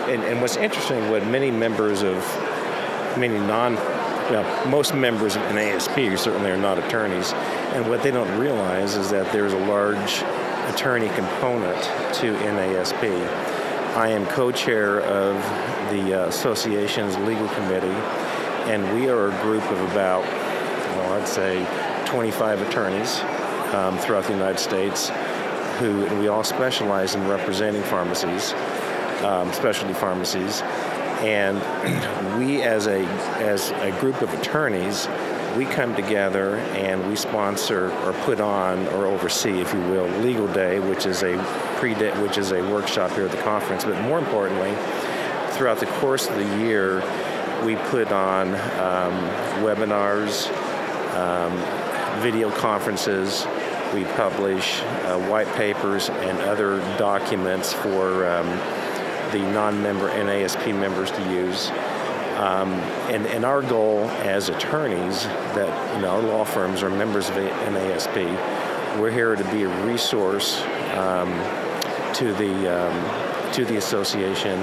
and, 0.08 0.22
and 0.24 0.40
what's 0.40 0.56
interesting, 0.56 1.10
what 1.10 1.26
many 1.26 1.50
members 1.50 2.02
of 2.02 2.16
many 3.16 3.38
non 3.38 3.76
well, 4.30 4.68
most 4.68 4.94
members 4.94 5.36
of 5.36 5.42
NASP 5.42 6.18
certainly 6.18 6.50
are 6.50 6.56
not 6.56 6.78
attorneys, 6.78 7.32
and 7.74 7.88
what 7.88 8.02
they 8.02 8.10
don't 8.10 8.38
realize 8.38 8.96
is 8.96 9.10
that 9.10 9.30
there's 9.32 9.52
a 9.52 9.58
large 9.66 10.22
attorney 10.72 11.08
component 11.08 11.82
to 12.14 12.32
NASP. 12.32 13.51
I 13.94 14.08
am 14.08 14.24
co-chair 14.26 15.02
of 15.02 15.34
the 15.90 16.14
uh, 16.14 16.28
association's 16.28 17.14
legal 17.18 17.46
committee, 17.48 17.88
and 18.70 18.82
we 18.94 19.10
are 19.10 19.28
a 19.28 19.42
group 19.42 19.62
of 19.70 19.78
about, 19.92 20.24
well, 20.24 21.12
I'd 21.12 21.28
say 21.28 21.66
25 22.06 22.62
attorneys 22.62 23.20
um, 23.74 23.98
throughout 23.98 24.24
the 24.24 24.32
United 24.32 24.58
States 24.58 25.10
who, 25.78 26.06
and 26.06 26.18
we 26.20 26.28
all 26.28 26.42
specialize 26.42 27.14
in 27.14 27.28
representing 27.28 27.82
pharmacies, 27.82 28.54
um, 29.24 29.52
specialty 29.52 29.92
pharmacies, 29.92 30.62
and 31.20 31.58
we 32.38 32.62
as 32.62 32.86
a 32.86 33.04
as 33.42 33.72
a 33.72 33.90
group 34.00 34.22
of 34.22 34.32
attorneys 34.32 35.06
we 35.56 35.66
come 35.66 35.94
together 35.94 36.56
and 36.56 37.06
we 37.06 37.14
sponsor 37.14 37.90
or 38.04 38.14
put 38.24 38.40
on 38.40 38.88
or 38.88 39.04
oversee, 39.04 39.60
if 39.60 39.74
you 39.74 39.80
will, 39.80 40.06
Legal 40.20 40.46
Day, 40.48 40.78
which 40.78 41.04
is 41.04 41.22
a 41.22 41.36
pre 41.82 41.94
which 42.22 42.38
is 42.38 42.52
a 42.52 42.62
workshop 42.70 43.10
here 43.10 43.24
at 43.24 43.32
the 43.32 43.42
conference. 43.42 43.84
But 43.84 44.00
more 44.02 44.20
importantly, 44.20 44.72
throughout 45.56 45.80
the 45.80 45.86
course 45.98 46.28
of 46.28 46.36
the 46.36 46.64
year, 46.64 47.00
we 47.64 47.74
put 47.74 48.12
on 48.12 48.50
um, 48.50 49.18
webinars, 49.64 50.46
um, 51.16 52.22
video 52.22 52.52
conferences. 52.52 53.44
We 53.92 54.04
publish 54.04 54.80
uh, 54.80 55.18
white 55.28 55.48
papers 55.56 56.08
and 56.08 56.38
other 56.42 56.78
documents 56.98 57.72
for 57.72 58.28
um, 58.28 58.46
the 59.32 59.40
non-member 59.52 60.08
NASP 60.10 60.78
members 60.78 61.10
to 61.10 61.32
use. 61.32 61.68
Um, 62.38 62.74
and, 63.10 63.26
and 63.26 63.44
our 63.44 63.60
goal 63.60 64.04
as 64.22 64.50
attorneys, 64.50 65.24
that 65.24 65.96
you 65.96 66.02
know, 66.02 66.10
our 66.10 66.22
law 66.22 66.44
firms 66.44 66.84
are 66.84 66.90
members 66.90 67.28
of 67.28 67.34
NASP, 67.34 69.00
we're 69.00 69.10
here 69.10 69.34
to 69.34 69.44
be 69.50 69.64
a 69.64 69.84
resource 69.84 70.62
um, 70.92 71.32
to 72.14 72.32
the 72.34 72.68
um, 72.68 73.52
to 73.52 73.64
the 73.64 73.76
association. 73.76 74.58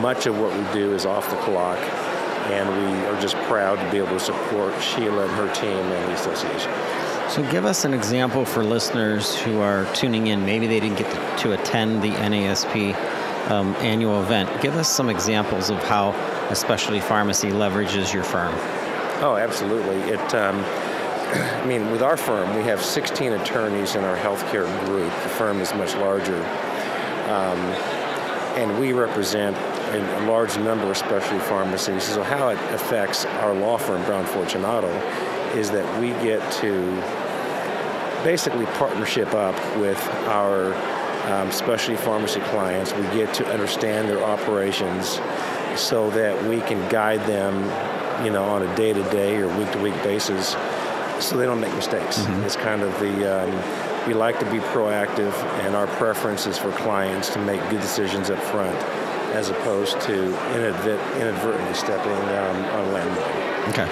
Much 0.00 0.26
of 0.26 0.38
what 0.38 0.56
we 0.56 0.72
do 0.72 0.94
is 0.94 1.04
off 1.04 1.28
the 1.30 1.36
clock, 1.36 1.78
and 2.50 2.68
we 2.68 3.06
are 3.06 3.20
just 3.20 3.36
proud 3.48 3.76
to 3.76 3.90
be 3.90 3.98
able 3.98 4.08
to 4.08 4.20
support 4.20 4.80
Sheila 4.82 5.26
and 5.26 5.32
her 5.32 5.52
team 5.54 5.78
and 5.78 6.10
the 6.10 6.14
association. 6.14 6.72
So, 7.30 7.42
give 7.50 7.64
us 7.64 7.84
an 7.84 7.94
example 7.94 8.44
for 8.44 8.62
listeners 8.62 9.36
who 9.40 9.60
are 9.60 9.86
tuning 9.94 10.28
in. 10.28 10.44
Maybe 10.44 10.66
they 10.66 10.78
didn't 10.78 10.98
get 10.98 11.10
to, 11.10 11.42
to 11.42 11.52
attend 11.52 12.02
the 12.02 12.10
NASP 12.10 12.94
um, 13.50 13.74
annual 13.76 14.22
event. 14.22 14.48
Give 14.62 14.76
us 14.76 14.88
some 14.88 15.08
examples 15.08 15.70
of 15.70 15.82
how 15.82 16.10
a 16.50 16.54
specialty 16.54 17.00
pharmacy 17.00 17.48
leverages 17.48 18.12
your 18.12 18.24
firm. 18.24 18.54
Oh, 19.22 19.36
absolutely. 19.36 19.96
It. 20.12 20.34
Um, 20.34 20.64
I 21.34 21.64
mean, 21.66 21.90
with 21.90 22.02
our 22.02 22.16
firm, 22.16 22.54
we 22.54 22.62
have 22.64 22.84
16 22.84 23.32
attorneys 23.32 23.96
in 23.96 24.04
our 24.04 24.16
healthcare 24.16 24.68
group. 24.84 25.10
The 25.22 25.28
firm 25.30 25.60
is 25.60 25.72
much 25.74 25.94
larger. 25.96 26.38
Um, 27.28 27.58
and 28.56 28.78
we 28.78 28.92
represent 28.92 29.56
a 29.56 30.26
large 30.26 30.56
number 30.58 30.90
of 30.90 30.96
specialty 30.96 31.40
pharmacies. 31.40 32.04
So, 32.04 32.22
how 32.22 32.48
it 32.48 32.58
affects 32.72 33.24
our 33.24 33.54
law 33.54 33.78
firm, 33.78 34.04
Brown 34.04 34.26
Fortunato, 34.26 34.88
is 35.56 35.70
that 35.70 36.00
we 36.00 36.10
get 36.24 36.40
to 36.60 36.72
basically 38.24 38.66
partnership 38.66 39.34
up 39.34 39.54
with 39.76 40.02
our 40.28 40.74
um, 41.32 41.50
specialty 41.50 42.00
pharmacy 42.00 42.40
clients. 42.40 42.92
We 42.94 43.02
get 43.14 43.32
to 43.34 43.46
understand 43.52 44.08
their 44.08 44.22
operations 44.22 45.20
so 45.78 46.10
that 46.10 46.42
we 46.44 46.60
can 46.60 46.88
guide 46.88 47.20
them, 47.22 47.54
you 48.24 48.30
know, 48.30 48.44
on 48.44 48.62
a 48.62 48.76
day-to-day 48.76 49.36
or 49.36 49.48
week-to-week 49.58 49.94
basis, 50.02 50.50
so 51.20 51.36
they 51.36 51.46
don't 51.46 51.60
make 51.60 51.74
mistakes. 51.74 52.18
Mm-hmm. 52.18 52.44
It's 52.44 52.56
kind 52.56 52.82
of 52.82 52.98
the 53.00 53.44
um, 53.44 53.93
we 54.06 54.14
like 54.14 54.38
to 54.40 54.50
be 54.50 54.58
proactive, 54.58 55.32
and 55.64 55.74
our 55.74 55.86
preference 55.86 56.46
is 56.46 56.58
for 56.58 56.70
clients 56.72 57.30
to 57.30 57.38
make 57.38 57.60
good 57.70 57.80
decisions 57.80 58.30
up 58.30 58.42
front, 58.44 58.76
as 59.34 59.50
opposed 59.50 60.00
to 60.02 60.24
inadvertently 60.54 61.74
stepping 61.74 62.12
um, 62.12 62.56
on 62.76 62.94
landmine. 62.94 63.68
Okay. 63.70 63.88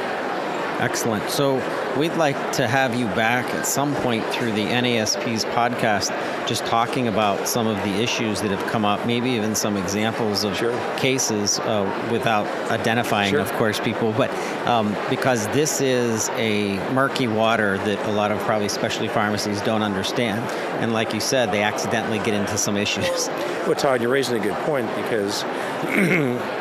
Excellent. 0.82 1.30
So 1.30 1.58
we'd 1.96 2.14
like 2.14 2.52
to 2.52 2.66
have 2.66 2.94
you 2.94 3.06
back 3.06 3.44
at 3.54 3.66
some 3.66 3.94
point 3.96 4.24
through 4.26 4.52
the 4.52 4.64
NASP's 4.64 5.44
podcast, 5.46 6.08
just 6.46 6.64
talking 6.66 7.08
about 7.08 7.46
some 7.46 7.66
of 7.66 7.76
the 7.78 8.02
issues 8.02 8.40
that 8.40 8.50
have 8.50 8.64
come 8.70 8.84
up, 8.84 9.06
maybe 9.06 9.30
even 9.30 9.54
some 9.54 9.76
examples 9.76 10.44
of 10.44 10.56
sure. 10.56 10.78
cases 10.96 11.58
uh, 11.60 12.08
without 12.10 12.46
identifying, 12.70 13.30
sure. 13.30 13.40
of 13.40 13.52
course, 13.52 13.78
people. 13.80 14.12
But 14.12 14.30
um, 14.66 14.96
because 15.10 15.46
this 15.48 15.80
is 15.80 16.28
a 16.30 16.76
murky 16.92 17.28
water 17.28 17.78
that 17.78 17.98
a 18.08 18.12
lot 18.12 18.32
of 18.32 18.38
probably 18.40 18.68
specialty 18.68 19.08
pharmacies 19.08 19.60
don't 19.62 19.82
understand. 19.82 20.40
And 20.82 20.92
like 20.92 21.12
you 21.12 21.20
said, 21.20 21.52
they 21.52 21.62
accidentally 21.62 22.18
get 22.18 22.34
into 22.34 22.56
some 22.58 22.76
issues. 22.76 23.28
Well, 23.62 23.76
Todd, 23.76 24.00
you're 24.02 24.10
raising 24.10 24.36
a 24.36 24.42
good 24.42 24.56
point 24.64 24.88
because 24.96 25.36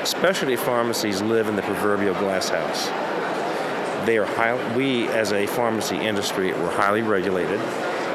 specialty 0.07 0.55
pharmacies 0.55 1.19
live 1.19 1.47
in 1.47 1.55
the 1.55 1.63
proverbial 1.63 2.13
glass 2.13 2.49
house 2.49 2.91
they 4.05 4.17
are 4.17 4.25
high, 4.25 4.75
we 4.75 5.07
as 5.09 5.31
a 5.33 5.45
pharmacy 5.47 5.97
industry 5.97 6.53
we're 6.53 6.71
highly 6.71 7.01
regulated. 7.01 7.59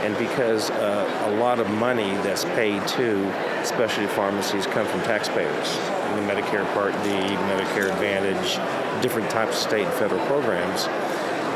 And 0.05 0.17
because 0.19 0.71
uh, 0.71 1.27
a 1.27 1.31
lot 1.37 1.59
of 1.59 1.69
money 1.71 2.11
that's 2.23 2.45
paid 2.45 2.87
to 2.89 3.33
specialty 3.65 4.07
pharmacies 4.07 4.67
come 4.67 4.87
from 4.87 5.01
taxpayers. 5.03 5.77
The 6.15 6.23
medicare 6.23 6.65
part 6.75 6.93
d 7.03 7.11
medicare 7.11 7.91
advantage 7.91 8.59
different 9.03 9.29
types 9.31 9.57
of 9.57 9.63
state 9.69 9.85
and 9.85 9.95
federal 9.95 10.25
programs 10.27 10.85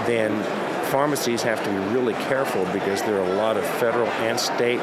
then 0.06 0.42
pharmacies 0.90 1.42
have 1.42 1.62
to 1.62 1.70
be 1.70 1.76
really 1.94 2.14
careful 2.14 2.64
because 2.72 3.00
there 3.02 3.18
are 3.20 3.32
a 3.32 3.34
lot 3.34 3.56
of 3.56 3.64
federal 3.78 4.08
and 4.08 4.38
state 4.38 4.80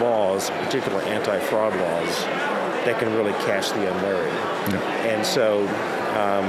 laws 0.00 0.50
particularly 0.50 1.04
anti-fraud 1.06 1.74
laws 1.76 2.24
that 2.84 2.98
can 2.98 3.12
really 3.14 3.32
catch 3.44 3.70
the 3.70 3.90
unwary. 3.94 4.30
And 5.08 5.24
so 5.24 5.60
um, 6.14 6.44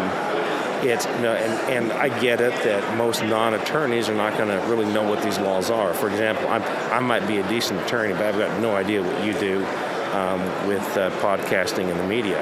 it's 0.89 1.06
you 1.06 1.21
know, 1.21 1.34
and, 1.34 1.89
and 1.89 1.91
I 1.93 2.19
get 2.19 2.41
it 2.41 2.54
that 2.63 2.98
most 2.98 3.24
non-attorneys 3.24 4.10
are 4.10 4.15
not 4.15 4.38
going 4.38 4.50
to 4.50 4.67
really 4.67 4.91
know 4.91 5.04
what 5.04 5.24
these 5.24 5.38
laws 5.39 5.69
are. 5.69 5.93
For 5.93 6.10
example, 6.10 6.48
I'm, 6.48 6.63
I 6.91 7.00
might 7.00 7.28
be 7.28 7.38
a 7.38 7.48
decent 7.48 7.82
attorney, 7.82 8.13
but 8.13 8.24
I've 8.24 8.38
got 8.38 8.60
no 8.62 8.76
idea 8.76 9.02
what 9.02 9.24
you 9.24 9.34
do 9.34 9.65
um, 10.13 10.67
with 10.67 10.86
uh, 10.98 11.12
podcasting 11.21 11.89
and 11.89 12.00
the 12.00 12.08
media. 12.08 12.39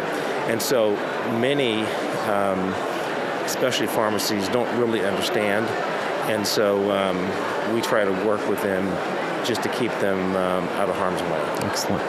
And 0.47 0.62
so 0.62 0.95
many, 1.39 1.82
um, 2.29 2.60
especially 3.45 3.88
pharmacies, 3.88 4.47
don't 4.49 4.77
really 4.77 5.01
understand. 5.01 5.65
And 6.29 6.45
so 6.45 6.91
um, 6.91 7.73
we 7.73 7.82
try 7.82 8.06
to 8.06 8.12
work 8.25 8.47
with 8.47 8.62
them 8.62 8.86
just 9.45 9.63
to 9.63 9.69
keep 9.69 9.91
them 9.99 10.19
um, 10.36 10.67
out 10.79 10.89
of 10.89 10.95
harm's 10.95 11.21
way. 11.21 11.67
Excellent. 11.67 12.03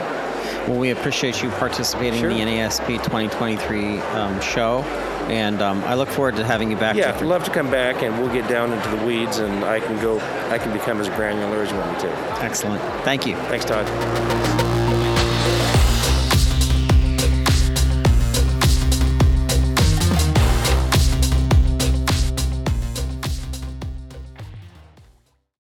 Well, 0.68 0.78
we 0.78 0.90
appreciate 0.90 1.42
you 1.42 1.50
participating 1.50 2.20
sure. 2.20 2.30
in 2.30 2.38
the 2.38 2.44
NASP 2.44 2.86
2023 2.86 3.98
um, 3.98 4.40
show 4.40 4.82
and 5.30 5.60
um, 5.62 5.82
I 5.84 5.94
look 5.94 6.08
forward 6.08 6.36
to 6.36 6.44
having 6.44 6.70
you 6.70 6.76
back. 6.76 6.96
Yeah, 6.96 7.14
I'd 7.14 7.22
love 7.22 7.44
to 7.44 7.50
come 7.50 7.70
back, 7.70 8.02
and 8.02 8.18
we'll 8.18 8.32
get 8.32 8.48
down 8.48 8.72
into 8.72 8.88
the 8.96 9.04
weeds, 9.04 9.38
and 9.38 9.64
I 9.64 9.80
can 9.80 10.00
go. 10.00 10.18
I 10.50 10.58
can 10.58 10.72
become 10.72 11.00
as 11.00 11.08
granular 11.10 11.62
as 11.62 11.70
you 11.70 11.78
want 11.78 11.92
me 11.92 12.00
to. 12.02 12.42
Excellent. 12.42 12.82
Thank 13.04 13.26
you. 13.26 13.36
Thanks, 13.36 13.64
Todd. 13.64 14.53